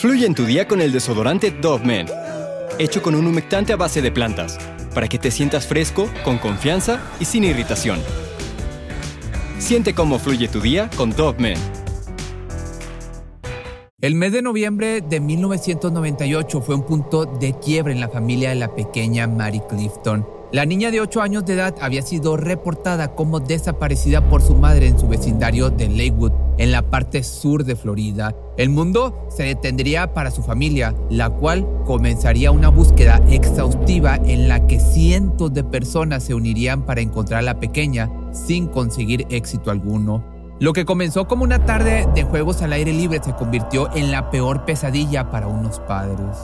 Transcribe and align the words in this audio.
Fluye 0.00 0.24
en 0.24 0.34
tu 0.34 0.46
día 0.46 0.66
con 0.66 0.80
el 0.80 0.92
desodorante 0.92 1.50
Dove 1.50 1.84
Men, 1.84 2.06
hecho 2.78 3.02
con 3.02 3.14
un 3.14 3.26
humectante 3.26 3.74
a 3.74 3.76
base 3.76 4.00
de 4.00 4.10
plantas, 4.10 4.58
para 4.94 5.06
que 5.08 5.18
te 5.18 5.30
sientas 5.30 5.66
fresco, 5.66 6.08
con 6.24 6.38
confianza 6.38 7.02
y 7.20 7.26
sin 7.26 7.44
irritación. 7.44 8.00
Siente 9.58 9.92
cómo 9.92 10.18
fluye 10.18 10.48
tu 10.48 10.62
día 10.62 10.88
con 10.96 11.10
Dove 11.10 11.38
Men. 11.38 11.58
El 14.00 14.14
mes 14.14 14.32
de 14.32 14.40
noviembre 14.40 15.02
de 15.02 15.20
1998 15.20 16.62
fue 16.62 16.76
un 16.76 16.86
punto 16.86 17.26
de 17.26 17.52
quiebre 17.58 17.92
en 17.92 18.00
la 18.00 18.08
familia 18.08 18.48
de 18.48 18.54
la 18.54 18.74
pequeña 18.74 19.26
Mary 19.26 19.60
Clifton. 19.68 20.26
La 20.52 20.66
niña 20.66 20.90
de 20.90 21.00
8 21.00 21.22
años 21.22 21.46
de 21.46 21.54
edad 21.54 21.76
había 21.80 22.02
sido 22.02 22.36
reportada 22.36 23.14
como 23.14 23.38
desaparecida 23.38 24.28
por 24.28 24.42
su 24.42 24.56
madre 24.56 24.88
en 24.88 24.98
su 24.98 25.06
vecindario 25.06 25.70
de 25.70 25.88
Lakewood, 25.88 26.32
en 26.58 26.72
la 26.72 26.82
parte 26.82 27.22
sur 27.22 27.62
de 27.62 27.76
Florida. 27.76 28.34
El 28.56 28.70
mundo 28.70 29.28
se 29.30 29.44
detendría 29.44 30.12
para 30.12 30.32
su 30.32 30.42
familia, 30.42 30.92
la 31.08 31.30
cual 31.30 31.68
comenzaría 31.84 32.50
una 32.50 32.68
búsqueda 32.68 33.22
exhaustiva 33.30 34.16
en 34.16 34.48
la 34.48 34.66
que 34.66 34.80
cientos 34.80 35.54
de 35.54 35.62
personas 35.62 36.24
se 36.24 36.34
unirían 36.34 36.84
para 36.84 37.00
encontrar 37.00 37.38
a 37.38 37.42
la 37.42 37.60
pequeña 37.60 38.10
sin 38.32 38.66
conseguir 38.66 39.28
éxito 39.30 39.70
alguno. 39.70 40.24
Lo 40.58 40.72
que 40.72 40.84
comenzó 40.84 41.28
como 41.28 41.44
una 41.44 41.64
tarde 41.64 42.08
de 42.12 42.24
juegos 42.24 42.60
al 42.60 42.72
aire 42.72 42.92
libre 42.92 43.20
se 43.22 43.34
convirtió 43.34 43.88
en 43.94 44.10
la 44.10 44.30
peor 44.30 44.64
pesadilla 44.64 45.30
para 45.30 45.46
unos 45.46 45.78
padres. 45.78 46.36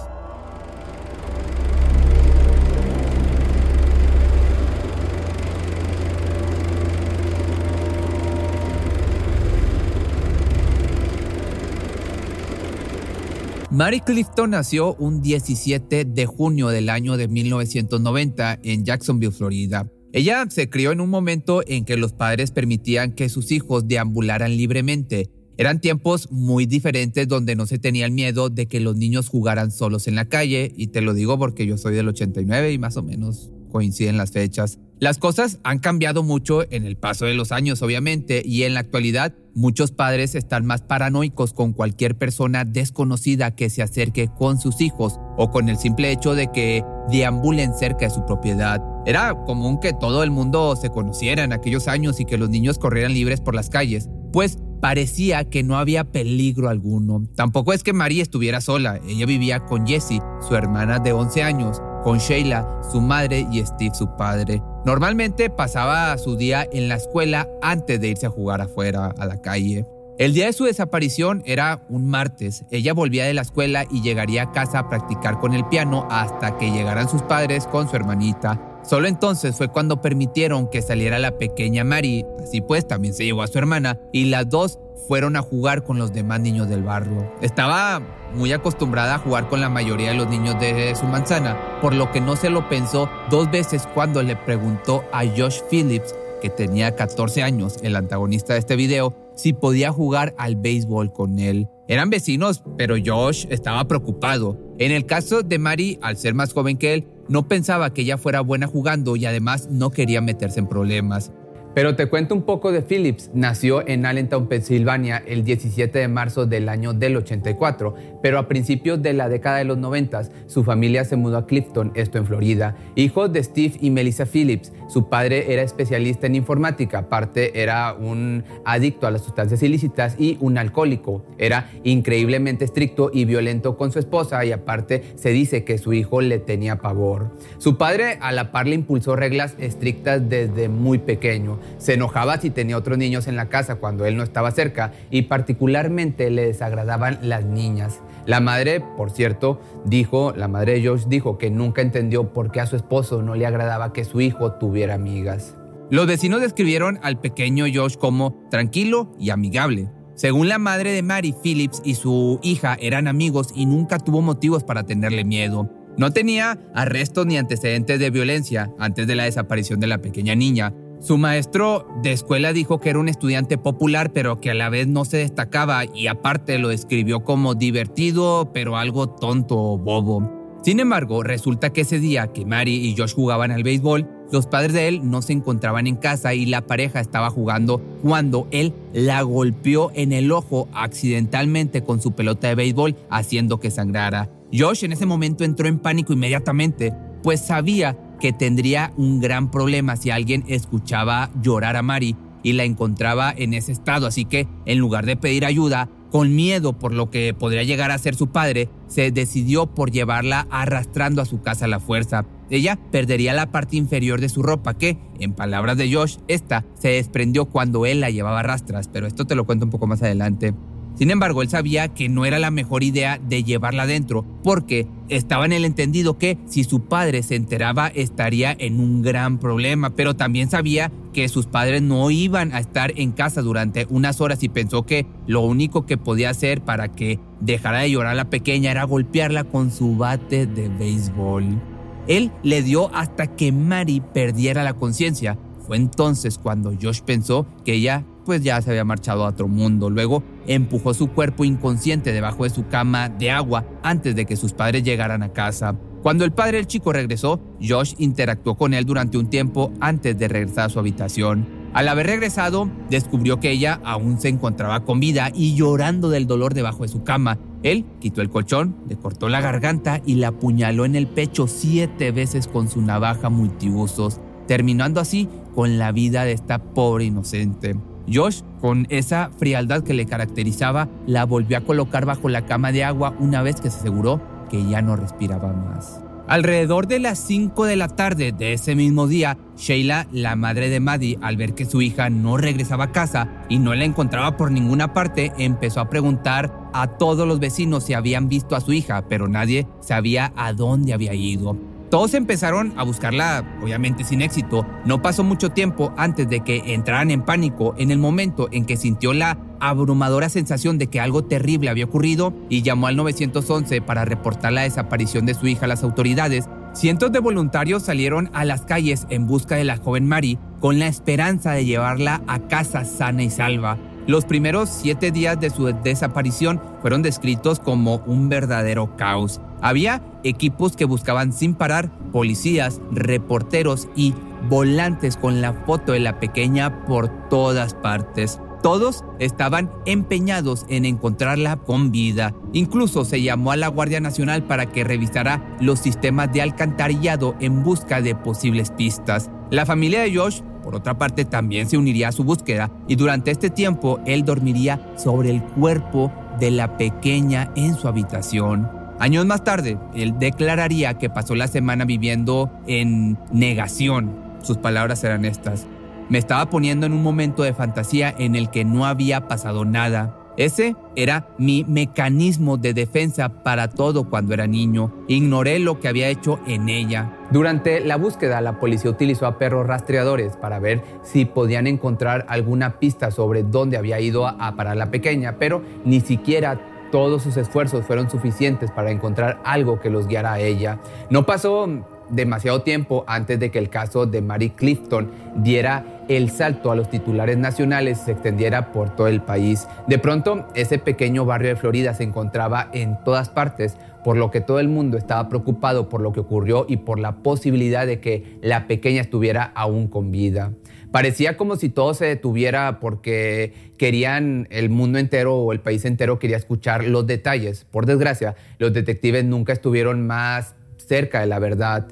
Mary 13.76 14.00
Clifton 14.00 14.52
nació 14.52 14.94
un 14.94 15.20
17 15.20 16.06
de 16.06 16.24
junio 16.24 16.68
del 16.68 16.88
año 16.88 17.18
de 17.18 17.28
1990 17.28 18.60
en 18.62 18.86
Jacksonville, 18.86 19.34
Florida. 19.34 19.92
Ella 20.14 20.46
se 20.48 20.70
crió 20.70 20.92
en 20.92 21.02
un 21.02 21.10
momento 21.10 21.62
en 21.66 21.84
que 21.84 21.98
los 21.98 22.14
padres 22.14 22.52
permitían 22.52 23.12
que 23.12 23.28
sus 23.28 23.52
hijos 23.52 23.86
deambularan 23.86 24.56
libremente. 24.56 25.28
Eran 25.58 25.82
tiempos 25.82 26.32
muy 26.32 26.64
diferentes 26.64 27.28
donde 27.28 27.54
no 27.54 27.66
se 27.66 27.78
tenía 27.78 28.06
el 28.06 28.12
miedo 28.12 28.48
de 28.48 28.64
que 28.64 28.80
los 28.80 28.96
niños 28.96 29.28
jugaran 29.28 29.70
solos 29.70 30.08
en 30.08 30.14
la 30.14 30.24
calle, 30.24 30.72
y 30.74 30.86
te 30.86 31.02
lo 31.02 31.12
digo 31.12 31.38
porque 31.38 31.66
yo 31.66 31.76
soy 31.76 31.94
del 31.94 32.08
89 32.08 32.72
y 32.72 32.78
más 32.78 32.96
o 32.96 33.02
menos 33.02 33.50
coinciden 33.70 34.16
las 34.16 34.30
fechas. 34.32 34.78
Las 34.98 35.18
cosas 35.18 35.58
han 35.62 35.78
cambiado 35.78 36.22
mucho 36.22 36.62
en 36.72 36.86
el 36.86 36.96
paso 36.96 37.26
de 37.26 37.34
los 37.34 37.52
años, 37.52 37.82
obviamente, 37.82 38.42
y 38.42 38.62
en 38.62 38.72
la 38.72 38.80
actualidad 38.80 39.34
muchos 39.54 39.92
padres 39.92 40.34
están 40.34 40.64
más 40.64 40.80
paranoicos 40.80 41.52
con 41.52 41.74
cualquier 41.74 42.16
persona 42.16 42.64
desconocida 42.64 43.54
que 43.54 43.68
se 43.68 43.82
acerque 43.82 44.28
con 44.28 44.58
sus 44.58 44.80
hijos 44.80 45.20
o 45.36 45.50
con 45.50 45.68
el 45.68 45.76
simple 45.76 46.12
hecho 46.12 46.34
de 46.34 46.50
que 46.50 46.82
deambulen 47.10 47.74
cerca 47.74 48.06
de 48.06 48.10
su 48.10 48.24
propiedad. 48.24 48.82
Era 49.04 49.34
común 49.44 49.80
que 49.80 49.92
todo 49.92 50.22
el 50.22 50.30
mundo 50.30 50.74
se 50.76 50.88
conociera 50.88 51.44
en 51.44 51.52
aquellos 51.52 51.88
años 51.88 52.18
y 52.18 52.24
que 52.24 52.38
los 52.38 52.48
niños 52.48 52.78
corrieran 52.78 53.12
libres 53.12 53.42
por 53.42 53.54
las 53.54 53.68
calles, 53.68 54.08
pues 54.32 54.56
parecía 54.80 55.44
que 55.44 55.62
no 55.62 55.76
había 55.76 56.04
peligro 56.04 56.70
alguno. 56.70 57.28
Tampoco 57.34 57.74
es 57.74 57.82
que 57.82 57.92
María 57.92 58.22
estuviera 58.22 58.62
sola, 58.62 58.98
ella 59.06 59.26
vivía 59.26 59.60
con 59.60 59.86
Jessie, 59.86 60.22
su 60.48 60.54
hermana 60.54 61.00
de 61.00 61.12
11 61.12 61.42
años, 61.42 61.82
con 62.06 62.18
Sheila, 62.18 62.64
su 62.92 63.00
madre, 63.00 63.48
y 63.50 63.66
Steve, 63.66 63.92
su 63.92 64.06
padre. 64.16 64.62
Normalmente 64.84 65.50
pasaba 65.50 66.16
su 66.18 66.36
día 66.36 66.64
en 66.70 66.88
la 66.88 66.94
escuela 66.94 67.48
antes 67.60 68.00
de 68.00 68.06
irse 68.06 68.26
a 68.26 68.30
jugar 68.30 68.60
afuera, 68.60 69.12
a 69.18 69.26
la 69.26 69.42
calle. 69.42 69.84
El 70.16 70.32
día 70.32 70.46
de 70.46 70.52
su 70.52 70.66
desaparición 70.66 71.42
era 71.46 71.80
un 71.88 72.08
martes. 72.08 72.64
Ella 72.70 72.94
volvía 72.94 73.24
de 73.24 73.34
la 73.34 73.42
escuela 73.42 73.86
y 73.90 74.02
llegaría 74.02 74.42
a 74.42 74.52
casa 74.52 74.78
a 74.78 74.88
practicar 74.88 75.40
con 75.40 75.52
el 75.52 75.64
piano 75.64 76.06
hasta 76.08 76.56
que 76.58 76.70
llegaran 76.70 77.08
sus 77.08 77.22
padres 77.22 77.66
con 77.66 77.88
su 77.88 77.96
hermanita. 77.96 78.75
Solo 78.86 79.08
entonces 79.08 79.56
fue 79.56 79.68
cuando 79.68 80.00
permitieron 80.00 80.68
que 80.68 80.80
saliera 80.80 81.18
la 81.18 81.38
pequeña 81.38 81.82
Mary, 81.82 82.24
así 82.42 82.60
pues 82.60 82.86
también 82.86 83.14
se 83.14 83.24
llevó 83.24 83.42
a 83.42 83.48
su 83.48 83.58
hermana, 83.58 83.98
y 84.12 84.26
las 84.26 84.48
dos 84.48 84.78
fueron 85.08 85.34
a 85.36 85.42
jugar 85.42 85.82
con 85.82 85.98
los 85.98 86.12
demás 86.12 86.40
niños 86.40 86.68
del 86.68 86.84
barrio. 86.84 87.32
Estaba 87.40 88.00
muy 88.34 88.52
acostumbrada 88.52 89.16
a 89.16 89.18
jugar 89.18 89.48
con 89.48 89.60
la 89.60 89.68
mayoría 89.68 90.10
de 90.10 90.16
los 90.16 90.28
niños 90.28 90.60
de 90.60 90.94
su 90.94 91.06
manzana, 91.06 91.80
por 91.80 91.94
lo 91.94 92.12
que 92.12 92.20
no 92.20 92.36
se 92.36 92.48
lo 92.48 92.68
pensó 92.68 93.08
dos 93.28 93.50
veces 93.50 93.88
cuando 93.92 94.22
le 94.22 94.36
preguntó 94.36 95.04
a 95.12 95.24
Josh 95.26 95.62
Phillips, 95.68 96.14
que 96.40 96.50
tenía 96.50 96.94
14 96.94 97.42
años, 97.42 97.78
el 97.82 97.96
antagonista 97.96 98.52
de 98.52 98.60
este 98.60 98.76
video, 98.76 99.14
si 99.34 99.52
podía 99.52 99.90
jugar 99.90 100.34
al 100.38 100.54
béisbol 100.54 101.12
con 101.12 101.40
él. 101.40 101.68
Eran 101.88 102.10
vecinos, 102.10 102.62
pero 102.76 102.94
Josh 103.04 103.46
estaba 103.50 103.84
preocupado. 103.86 104.65
En 104.78 104.92
el 104.92 105.06
caso 105.06 105.42
de 105.42 105.58
Mary, 105.58 105.98
al 106.02 106.18
ser 106.18 106.34
más 106.34 106.52
joven 106.52 106.76
que 106.76 106.92
él, 106.92 107.06
no 107.28 107.48
pensaba 107.48 107.94
que 107.94 108.02
ella 108.02 108.18
fuera 108.18 108.40
buena 108.42 108.66
jugando 108.66 109.16
y 109.16 109.24
además 109.24 109.68
no 109.70 109.90
quería 109.90 110.20
meterse 110.20 110.60
en 110.60 110.68
problemas. 110.68 111.32
Pero 111.76 111.94
te 111.94 112.06
cuento 112.06 112.34
un 112.34 112.44
poco 112.44 112.72
de 112.72 112.80
Phillips. 112.80 113.28
Nació 113.34 113.86
en 113.86 114.06
Allentown, 114.06 114.46
Pensilvania, 114.46 115.22
el 115.26 115.44
17 115.44 115.98
de 115.98 116.08
marzo 116.08 116.46
del 116.46 116.70
año 116.70 116.94
del 116.94 117.18
84, 117.18 117.94
pero 118.22 118.38
a 118.38 118.48
principios 118.48 119.02
de 119.02 119.12
la 119.12 119.28
década 119.28 119.58
de 119.58 119.64
los 119.64 119.76
90 119.76 120.22
su 120.46 120.64
familia 120.64 121.04
se 121.04 121.16
mudó 121.16 121.36
a 121.36 121.46
Clifton, 121.46 121.92
esto 121.94 122.16
en 122.16 122.24
Florida. 122.24 122.78
Hijo 122.94 123.28
de 123.28 123.44
Steve 123.44 123.74
y 123.78 123.90
Melissa 123.90 124.24
Phillips, 124.24 124.72
su 124.88 125.10
padre 125.10 125.52
era 125.52 125.60
especialista 125.60 126.26
en 126.26 126.36
informática, 126.36 127.00
aparte 127.00 127.60
era 127.60 127.92
un 127.92 128.44
adicto 128.64 129.06
a 129.06 129.10
las 129.10 129.24
sustancias 129.24 129.62
ilícitas 129.62 130.16
y 130.18 130.38
un 130.40 130.56
alcohólico. 130.56 131.26
Era 131.36 131.70
increíblemente 131.84 132.64
estricto 132.64 133.10
y 133.12 133.26
violento 133.26 133.76
con 133.76 133.92
su 133.92 133.98
esposa 133.98 134.42
y 134.46 134.52
aparte 134.52 135.02
se 135.16 135.28
dice 135.28 135.64
que 135.64 135.76
su 135.76 135.92
hijo 135.92 136.22
le 136.22 136.38
tenía 136.38 136.76
pavor. 136.76 137.36
Su 137.58 137.76
padre 137.76 138.16
a 138.22 138.32
la 138.32 138.50
par 138.50 138.66
le 138.66 138.76
impulsó 138.76 139.14
reglas 139.14 139.56
estrictas 139.58 140.26
desde 140.26 140.70
muy 140.70 140.96
pequeño 140.96 141.58
se 141.78 141.94
enojaba 141.94 142.40
si 142.40 142.50
tenía 142.50 142.76
otros 142.76 142.98
niños 142.98 143.26
en 143.26 143.36
la 143.36 143.48
casa 143.48 143.76
cuando 143.76 144.04
él 144.04 144.16
no 144.16 144.22
estaba 144.22 144.50
cerca 144.50 144.92
y 145.10 145.22
particularmente 145.22 146.30
le 146.30 146.46
desagradaban 146.46 147.18
las 147.22 147.44
niñas. 147.44 148.00
La 148.26 148.40
madre, 148.40 148.80
por 148.96 149.10
cierto, 149.10 149.60
dijo, 149.84 150.32
la 150.36 150.48
madre 150.48 150.80
de 150.80 150.88
Josh 150.88 151.04
dijo 151.06 151.38
que 151.38 151.50
nunca 151.50 151.82
entendió 151.82 152.32
por 152.32 152.50
qué 152.50 152.60
a 152.60 152.66
su 152.66 152.76
esposo 152.76 153.22
no 153.22 153.34
le 153.34 153.46
agradaba 153.46 153.92
que 153.92 154.04
su 154.04 154.20
hijo 154.20 154.52
tuviera 154.52 154.94
amigas. 154.94 155.56
Los 155.90 156.08
vecinos 156.08 156.40
describieron 156.40 156.98
al 157.02 157.20
pequeño 157.20 157.66
Josh 157.72 157.96
como 157.96 158.48
tranquilo 158.50 159.12
y 159.20 159.30
amigable. 159.30 159.88
Según 160.16 160.48
la 160.48 160.58
madre 160.58 160.92
de 160.92 161.02
Mary, 161.02 161.34
Phillips 161.42 161.82
y 161.84 161.94
su 161.94 162.40
hija 162.42 162.76
eran 162.80 163.06
amigos 163.06 163.50
y 163.54 163.66
nunca 163.66 163.98
tuvo 163.98 164.22
motivos 164.22 164.64
para 164.64 164.84
tenerle 164.84 165.24
miedo. 165.24 165.70
No 165.96 166.10
tenía 166.10 166.58
arrestos 166.74 167.26
ni 167.26 167.38
antecedentes 167.38 168.00
de 168.00 168.10
violencia 168.10 168.70
antes 168.78 169.06
de 169.06 169.14
la 169.14 169.24
desaparición 169.24 169.78
de 169.78 169.86
la 169.86 169.98
pequeña 169.98 170.34
niña, 170.34 170.74
su 171.06 171.18
maestro 171.18 171.86
de 172.02 172.10
escuela 172.10 172.52
dijo 172.52 172.80
que 172.80 172.90
era 172.90 172.98
un 172.98 173.08
estudiante 173.08 173.58
popular, 173.58 174.10
pero 174.12 174.40
que 174.40 174.50
a 174.50 174.54
la 174.54 174.70
vez 174.70 174.88
no 174.88 175.04
se 175.04 175.18
destacaba 175.18 175.84
y 175.84 176.08
aparte 176.08 176.58
lo 176.58 176.70
describió 176.70 177.22
como 177.22 177.54
divertido, 177.54 178.50
pero 178.52 178.76
algo 178.76 179.08
tonto 179.08 179.56
o 179.56 179.78
bobo. 179.78 180.58
Sin 180.64 180.80
embargo, 180.80 181.22
resulta 181.22 181.72
que 181.72 181.82
ese 181.82 182.00
día 182.00 182.32
que 182.32 182.44
Mary 182.44 182.74
y 182.74 182.96
Josh 182.96 183.14
jugaban 183.14 183.52
al 183.52 183.62
béisbol, 183.62 184.04
los 184.32 184.48
padres 184.48 184.72
de 184.72 184.88
él 184.88 185.08
no 185.08 185.22
se 185.22 185.32
encontraban 185.32 185.86
en 185.86 185.94
casa 185.94 186.34
y 186.34 186.44
la 186.44 186.66
pareja 186.66 186.98
estaba 186.98 187.30
jugando 187.30 187.80
cuando 188.02 188.48
él 188.50 188.74
la 188.92 189.22
golpeó 189.22 189.92
en 189.94 190.12
el 190.12 190.32
ojo 190.32 190.66
accidentalmente 190.72 191.84
con 191.84 192.02
su 192.02 192.16
pelota 192.16 192.48
de 192.48 192.56
béisbol, 192.56 192.96
haciendo 193.10 193.60
que 193.60 193.70
sangrara. 193.70 194.28
Josh 194.52 194.84
en 194.84 194.90
ese 194.90 195.06
momento 195.06 195.44
entró 195.44 195.68
en 195.68 195.78
pánico 195.78 196.12
inmediatamente, 196.12 196.92
pues 197.22 197.40
sabía 197.40 197.96
que 198.20 198.32
tendría 198.32 198.92
un 198.96 199.20
gran 199.20 199.50
problema 199.50 199.96
si 199.96 200.10
alguien 200.10 200.44
escuchaba 200.46 201.30
llorar 201.42 201.76
a 201.76 201.82
Mari 201.82 202.16
y 202.42 202.52
la 202.52 202.64
encontraba 202.64 203.32
en 203.36 203.54
ese 203.54 203.72
estado. 203.72 204.06
Así 204.06 204.24
que 204.24 204.46
en 204.66 204.78
lugar 204.78 205.06
de 205.06 205.16
pedir 205.16 205.44
ayuda, 205.44 205.88
con 206.10 206.34
miedo 206.34 206.72
por 206.72 206.94
lo 206.94 207.10
que 207.10 207.34
podría 207.34 207.64
llegar 207.64 207.90
a 207.90 207.98
ser 207.98 208.14
su 208.14 208.28
padre, 208.28 208.68
se 208.86 209.10
decidió 209.10 209.66
por 209.66 209.90
llevarla 209.90 210.46
arrastrando 210.50 211.20
a 211.20 211.26
su 211.26 211.42
casa 211.42 211.64
a 211.64 211.68
la 211.68 211.80
fuerza. 211.80 212.24
Ella 212.48 212.78
perdería 212.92 213.34
la 213.34 213.50
parte 213.50 213.76
inferior 213.76 214.20
de 214.20 214.28
su 214.28 214.42
ropa 214.42 214.74
que, 214.74 214.96
en 215.18 215.32
palabras 215.32 215.76
de 215.76 215.92
Josh, 215.92 216.18
esta 216.28 216.64
se 216.74 216.88
desprendió 216.90 217.46
cuando 217.46 217.84
él 217.86 218.00
la 218.00 218.10
llevaba 218.10 218.40
a 218.40 218.44
rastras, 218.44 218.88
pero 218.88 219.06
esto 219.06 219.24
te 219.24 219.34
lo 219.34 219.44
cuento 219.44 219.64
un 219.64 219.72
poco 219.72 219.88
más 219.88 220.02
adelante. 220.02 220.54
Sin 220.96 221.10
embargo, 221.10 221.42
él 221.42 221.50
sabía 221.50 221.88
que 221.88 222.08
no 222.08 222.24
era 222.24 222.38
la 222.38 222.50
mejor 222.50 222.82
idea 222.82 223.18
de 223.18 223.44
llevarla 223.44 223.82
adentro, 223.82 224.24
porque 224.42 224.86
estaba 225.08 225.44
en 225.44 225.52
el 225.52 225.66
entendido 225.66 226.16
que 226.16 226.38
si 226.46 226.64
su 226.64 226.84
padre 226.84 227.22
se 227.22 227.36
enteraba 227.36 227.88
estaría 227.88 228.56
en 228.58 228.80
un 228.80 229.02
gran 229.02 229.38
problema, 229.38 229.90
pero 229.90 230.16
también 230.16 230.48
sabía 230.48 230.90
que 231.12 231.28
sus 231.28 231.46
padres 231.46 231.82
no 231.82 232.10
iban 232.10 232.52
a 232.54 232.60
estar 232.60 232.92
en 232.96 233.12
casa 233.12 233.42
durante 233.42 233.86
unas 233.90 234.20
horas 234.20 234.42
y 234.42 234.48
pensó 234.48 234.84
que 234.84 235.06
lo 235.26 235.42
único 235.42 235.84
que 235.84 235.98
podía 235.98 236.30
hacer 236.30 236.62
para 236.62 236.88
que 236.88 237.20
dejara 237.40 237.80
de 237.80 237.90
llorar 237.90 238.12
a 238.12 238.16
la 238.16 238.30
pequeña 238.30 238.70
era 238.70 238.84
golpearla 238.84 239.44
con 239.44 239.70
su 239.70 239.96
bate 239.96 240.46
de 240.46 240.68
béisbol. 240.68 241.60
Él 242.08 242.30
le 242.42 242.62
dio 242.62 242.94
hasta 242.94 243.34
que 243.34 243.52
Mary 243.52 244.02
perdiera 244.14 244.62
la 244.62 244.74
conciencia. 244.74 245.38
Fue 245.66 245.76
entonces 245.76 246.38
cuando 246.38 246.72
Josh 246.80 247.00
pensó 247.00 247.46
que 247.64 247.74
ella 247.74 248.04
pues 248.26 248.42
ya 248.42 248.60
se 248.60 248.70
había 248.70 248.84
marchado 248.84 249.24
a 249.24 249.28
otro 249.28 249.48
mundo. 249.48 249.88
Luego 249.88 250.22
empujó 250.46 250.92
su 250.92 251.08
cuerpo 251.08 251.44
inconsciente 251.44 252.12
debajo 252.12 252.44
de 252.44 252.50
su 252.50 252.66
cama 252.66 253.08
de 253.08 253.30
agua 253.30 253.64
antes 253.82 254.14
de 254.14 254.26
que 254.26 254.36
sus 254.36 254.52
padres 254.52 254.82
llegaran 254.82 255.22
a 255.22 255.32
casa. 255.32 255.76
Cuando 256.02 256.24
el 256.24 256.32
padre 256.32 256.58
del 256.58 256.66
chico 256.66 256.92
regresó, 256.92 257.40
Josh 257.60 257.94
interactuó 257.98 258.56
con 258.56 258.74
él 258.74 258.84
durante 258.84 259.16
un 259.16 259.30
tiempo 259.30 259.72
antes 259.80 260.18
de 260.18 260.28
regresar 260.28 260.66
a 260.66 260.68
su 260.68 260.78
habitación. 260.78 261.46
Al 261.72 261.88
haber 261.88 262.06
regresado, 262.06 262.70
descubrió 262.90 263.38
que 263.38 263.50
ella 263.50 263.80
aún 263.84 264.20
se 264.20 264.28
encontraba 264.28 264.84
con 264.84 264.98
vida 264.98 265.30
y 265.34 265.54
llorando 265.54 266.08
del 266.08 266.26
dolor 266.26 266.54
debajo 266.54 266.82
de 266.82 266.88
su 266.88 267.02
cama. 267.02 267.38
Él 267.62 267.84
quitó 268.00 268.22
el 268.22 268.30
colchón, 268.30 268.76
le 268.88 268.96
cortó 268.96 269.28
la 269.28 269.40
garganta 269.40 270.00
y 270.06 270.14
la 270.14 270.28
apuñaló 270.28 270.84
en 270.84 270.96
el 270.96 271.06
pecho 271.06 271.46
siete 271.46 272.12
veces 272.12 272.48
con 272.48 272.68
su 272.68 272.80
navaja 272.80 273.28
multiusos, 273.28 274.20
terminando 274.46 275.00
así 275.00 275.28
con 275.54 275.78
la 275.78 275.92
vida 275.92 276.24
de 276.24 276.32
esta 276.32 276.58
pobre 276.58 277.04
inocente. 277.04 277.76
Josh, 278.12 278.42
con 278.60 278.86
esa 278.90 279.30
frialdad 279.36 279.82
que 279.82 279.94
le 279.94 280.06
caracterizaba, 280.06 280.88
la 281.06 281.24
volvió 281.24 281.58
a 281.58 281.62
colocar 281.62 282.06
bajo 282.06 282.28
la 282.28 282.46
cama 282.46 282.72
de 282.72 282.84
agua 282.84 283.14
una 283.18 283.42
vez 283.42 283.60
que 283.60 283.70
se 283.70 283.78
aseguró 283.78 284.20
que 284.48 284.64
ya 284.66 284.82
no 284.82 284.96
respiraba 284.96 285.52
más. 285.52 286.00
Alrededor 286.28 286.88
de 286.88 286.98
las 286.98 287.20
5 287.20 287.66
de 287.66 287.76
la 287.76 287.86
tarde 287.86 288.32
de 288.32 288.52
ese 288.52 288.74
mismo 288.74 289.06
día, 289.06 289.38
Sheila, 289.56 290.08
la 290.10 290.34
madre 290.34 290.68
de 290.68 290.80
Maddie, 290.80 291.18
al 291.22 291.36
ver 291.36 291.54
que 291.54 291.66
su 291.66 291.82
hija 291.82 292.10
no 292.10 292.36
regresaba 292.36 292.84
a 292.84 292.92
casa 292.92 293.44
y 293.48 293.60
no 293.60 293.74
la 293.74 293.84
encontraba 293.84 294.36
por 294.36 294.50
ninguna 294.50 294.92
parte, 294.92 295.32
empezó 295.38 295.78
a 295.80 295.88
preguntar 295.88 296.52
a 296.72 296.98
todos 296.98 297.28
los 297.28 297.38
vecinos 297.38 297.84
si 297.84 297.94
habían 297.94 298.28
visto 298.28 298.56
a 298.56 298.60
su 298.60 298.72
hija, 298.72 299.06
pero 299.08 299.28
nadie 299.28 299.68
sabía 299.80 300.32
a 300.34 300.52
dónde 300.52 300.94
había 300.94 301.14
ido. 301.14 301.56
Todos 301.90 302.14
empezaron 302.14 302.74
a 302.76 302.82
buscarla, 302.82 303.44
obviamente 303.62 304.02
sin 304.02 304.20
éxito. 304.20 304.66
No 304.84 305.02
pasó 305.02 305.22
mucho 305.22 305.50
tiempo 305.50 305.92
antes 305.96 306.28
de 306.28 306.40
que 306.40 306.74
entraran 306.74 307.12
en 307.12 307.22
pánico 307.22 307.74
en 307.78 307.92
el 307.92 307.98
momento 307.98 308.48
en 308.50 308.66
que 308.66 308.76
sintió 308.76 309.12
la 309.12 309.38
abrumadora 309.60 310.28
sensación 310.28 310.78
de 310.78 310.88
que 310.88 311.00
algo 311.00 311.24
terrible 311.24 311.70
había 311.70 311.84
ocurrido 311.84 312.34
y 312.48 312.62
llamó 312.62 312.88
al 312.88 312.96
911 312.96 313.80
para 313.82 314.04
reportar 314.04 314.52
la 314.52 314.62
desaparición 314.62 315.26
de 315.26 315.34
su 315.34 315.46
hija 315.46 315.66
a 315.66 315.68
las 315.68 315.84
autoridades. 315.84 316.48
Cientos 316.74 317.12
de 317.12 317.20
voluntarios 317.20 317.84
salieron 317.84 318.30
a 318.34 318.44
las 318.44 318.62
calles 318.62 319.06
en 319.08 319.26
busca 319.26 319.54
de 319.54 319.64
la 319.64 319.76
joven 319.76 320.08
Mary 320.08 320.38
con 320.60 320.80
la 320.80 320.88
esperanza 320.88 321.52
de 321.52 321.64
llevarla 321.64 322.20
a 322.26 322.40
casa 322.40 322.84
sana 322.84 323.22
y 323.22 323.30
salva. 323.30 323.78
Los 324.06 324.24
primeros 324.24 324.68
siete 324.70 325.10
días 325.10 325.40
de 325.40 325.50
su 325.50 325.66
desaparición 325.66 326.60
fueron 326.80 327.02
descritos 327.02 327.58
como 327.58 327.96
un 328.06 328.28
verdadero 328.28 328.96
caos. 328.96 329.40
Había 329.66 330.00
equipos 330.22 330.76
que 330.76 330.84
buscaban 330.84 331.32
sin 331.32 331.54
parar, 331.54 331.90
policías, 332.12 332.80
reporteros 332.92 333.88
y 333.96 334.14
volantes 334.48 335.16
con 335.16 335.40
la 335.40 335.54
foto 335.64 335.90
de 335.90 335.98
la 335.98 336.20
pequeña 336.20 336.84
por 336.84 337.08
todas 337.28 337.74
partes. 337.74 338.40
Todos 338.62 339.04
estaban 339.18 339.72
empeñados 339.84 340.66
en 340.68 340.84
encontrarla 340.84 341.56
con 341.56 341.90
vida. 341.90 342.32
Incluso 342.52 343.04
se 343.04 343.22
llamó 343.22 343.50
a 343.50 343.56
la 343.56 343.66
Guardia 343.66 343.98
Nacional 343.98 344.44
para 344.44 344.66
que 344.66 344.84
revisara 344.84 345.56
los 345.58 345.80
sistemas 345.80 346.32
de 346.32 346.42
alcantarillado 346.42 347.34
en 347.40 347.64
busca 347.64 348.00
de 348.00 348.14
posibles 348.14 348.70
pistas. 348.70 349.32
La 349.50 349.66
familia 349.66 350.02
de 350.02 350.14
Josh 350.14 350.42
por 350.62 350.76
otra 350.76 350.96
parte, 350.96 351.24
también 351.24 351.68
se 351.68 351.76
uniría 351.76 352.08
a 352.08 352.12
su 352.12 352.22
búsqueda 352.22 352.70
y 352.86 352.94
durante 352.94 353.32
este 353.32 353.50
tiempo 353.50 353.98
él 354.04 354.24
dormiría 354.24 354.94
sobre 354.96 355.30
el 355.30 355.42
cuerpo 355.42 356.12
de 356.38 356.52
la 356.52 356.76
pequeña 356.76 357.52
en 357.56 357.76
su 357.76 357.86
habitación. 357.86 358.75
Años 358.98 359.26
más 359.26 359.44
tarde, 359.44 359.78
él 359.94 360.18
declararía 360.18 360.94
que 360.94 361.10
pasó 361.10 361.34
la 361.34 361.48
semana 361.48 361.84
viviendo 361.84 362.50
en 362.66 363.18
negación. 363.30 364.16
Sus 364.42 364.56
palabras 364.56 365.04
eran 365.04 365.24
estas. 365.26 365.66
Me 366.08 366.18
estaba 366.18 366.48
poniendo 366.48 366.86
en 366.86 366.92
un 366.92 367.02
momento 367.02 367.42
de 367.42 367.52
fantasía 367.52 368.14
en 368.16 368.36
el 368.36 368.48
que 368.48 368.64
no 368.64 368.86
había 368.86 369.28
pasado 369.28 369.64
nada. 369.64 370.16
Ese 370.38 370.76
era 370.96 371.28
mi 371.38 371.64
mecanismo 371.64 372.58
de 372.58 372.74
defensa 372.74 373.42
para 373.42 373.68
todo 373.68 374.08
cuando 374.08 374.34
era 374.34 374.46
niño. 374.46 374.92
Ignoré 375.08 375.58
lo 375.58 375.80
que 375.80 375.88
había 375.88 376.08
hecho 376.08 376.38
en 376.46 376.68
ella. 376.68 377.10
Durante 377.30 377.80
la 377.80 377.96
búsqueda, 377.96 378.40
la 378.40 378.60
policía 378.60 378.90
utilizó 378.90 379.26
a 379.26 379.38
perros 379.38 379.66
rastreadores 379.66 380.36
para 380.36 380.58
ver 380.58 380.82
si 381.02 381.24
podían 381.24 381.66
encontrar 381.66 382.26
alguna 382.28 382.78
pista 382.78 383.10
sobre 383.10 383.42
dónde 383.42 383.78
había 383.78 383.98
ido 383.98 384.26
a 384.26 384.56
parar 384.56 384.76
la 384.76 384.90
pequeña, 384.90 385.36
pero 385.38 385.62
ni 385.84 386.00
siquiera 386.00 386.60
todos 386.90 387.22
sus 387.22 387.36
esfuerzos 387.36 387.84
fueron 387.84 388.10
suficientes 388.10 388.70
para 388.70 388.90
encontrar 388.90 389.40
algo 389.44 389.80
que 389.80 389.90
los 389.90 390.06
guiara 390.06 390.34
a 390.34 390.40
ella. 390.40 390.78
No 391.10 391.26
pasó 391.26 391.68
demasiado 392.10 392.62
tiempo 392.62 393.04
antes 393.06 393.38
de 393.38 393.50
que 393.50 393.58
el 393.58 393.68
caso 393.68 394.06
de 394.06 394.22
Mary 394.22 394.50
Clifton 394.50 395.10
diera 395.36 395.84
el 396.08 396.30
salto 396.30 396.70
a 396.70 396.76
los 396.76 396.88
titulares 396.88 397.36
nacionales 397.36 398.00
y 398.00 398.04
se 398.04 398.12
extendiera 398.12 398.72
por 398.72 398.94
todo 398.94 399.08
el 399.08 399.22
país. 399.22 399.66
De 399.86 399.98
pronto, 399.98 400.46
ese 400.54 400.78
pequeño 400.78 401.24
barrio 401.24 401.50
de 401.50 401.56
Florida 401.56 401.94
se 401.94 402.04
encontraba 402.04 402.70
en 402.72 403.02
todas 403.04 403.28
partes, 403.28 403.76
por 404.04 404.16
lo 404.16 404.30
que 404.30 404.40
todo 404.40 404.60
el 404.60 404.68
mundo 404.68 404.96
estaba 404.96 405.28
preocupado 405.28 405.88
por 405.88 406.00
lo 406.00 406.12
que 406.12 406.20
ocurrió 406.20 406.64
y 406.68 406.76
por 406.76 407.00
la 407.00 407.16
posibilidad 407.16 407.86
de 407.86 408.00
que 408.00 408.38
la 408.40 408.68
pequeña 408.68 409.00
estuviera 409.00 409.50
aún 409.54 409.88
con 409.88 410.12
vida. 410.12 410.52
Parecía 410.92 411.36
como 411.36 411.56
si 411.56 411.68
todo 411.68 411.92
se 411.92 412.06
detuviera 412.06 412.78
porque 412.78 413.52
querían 413.76 414.46
el 414.50 414.70
mundo 414.70 414.98
entero 414.98 415.34
o 415.34 415.52
el 415.52 415.60
país 415.60 415.84
entero 415.84 416.18
quería 416.20 416.36
escuchar 416.36 416.84
los 416.84 417.06
detalles. 417.06 417.64
Por 417.64 417.84
desgracia, 417.84 418.36
los 418.58 418.72
detectives 418.72 419.24
nunca 419.24 419.52
estuvieron 419.52 420.06
más 420.06 420.54
cerca 420.76 421.20
de 421.20 421.26
la 421.26 421.38
verdad 421.38 421.88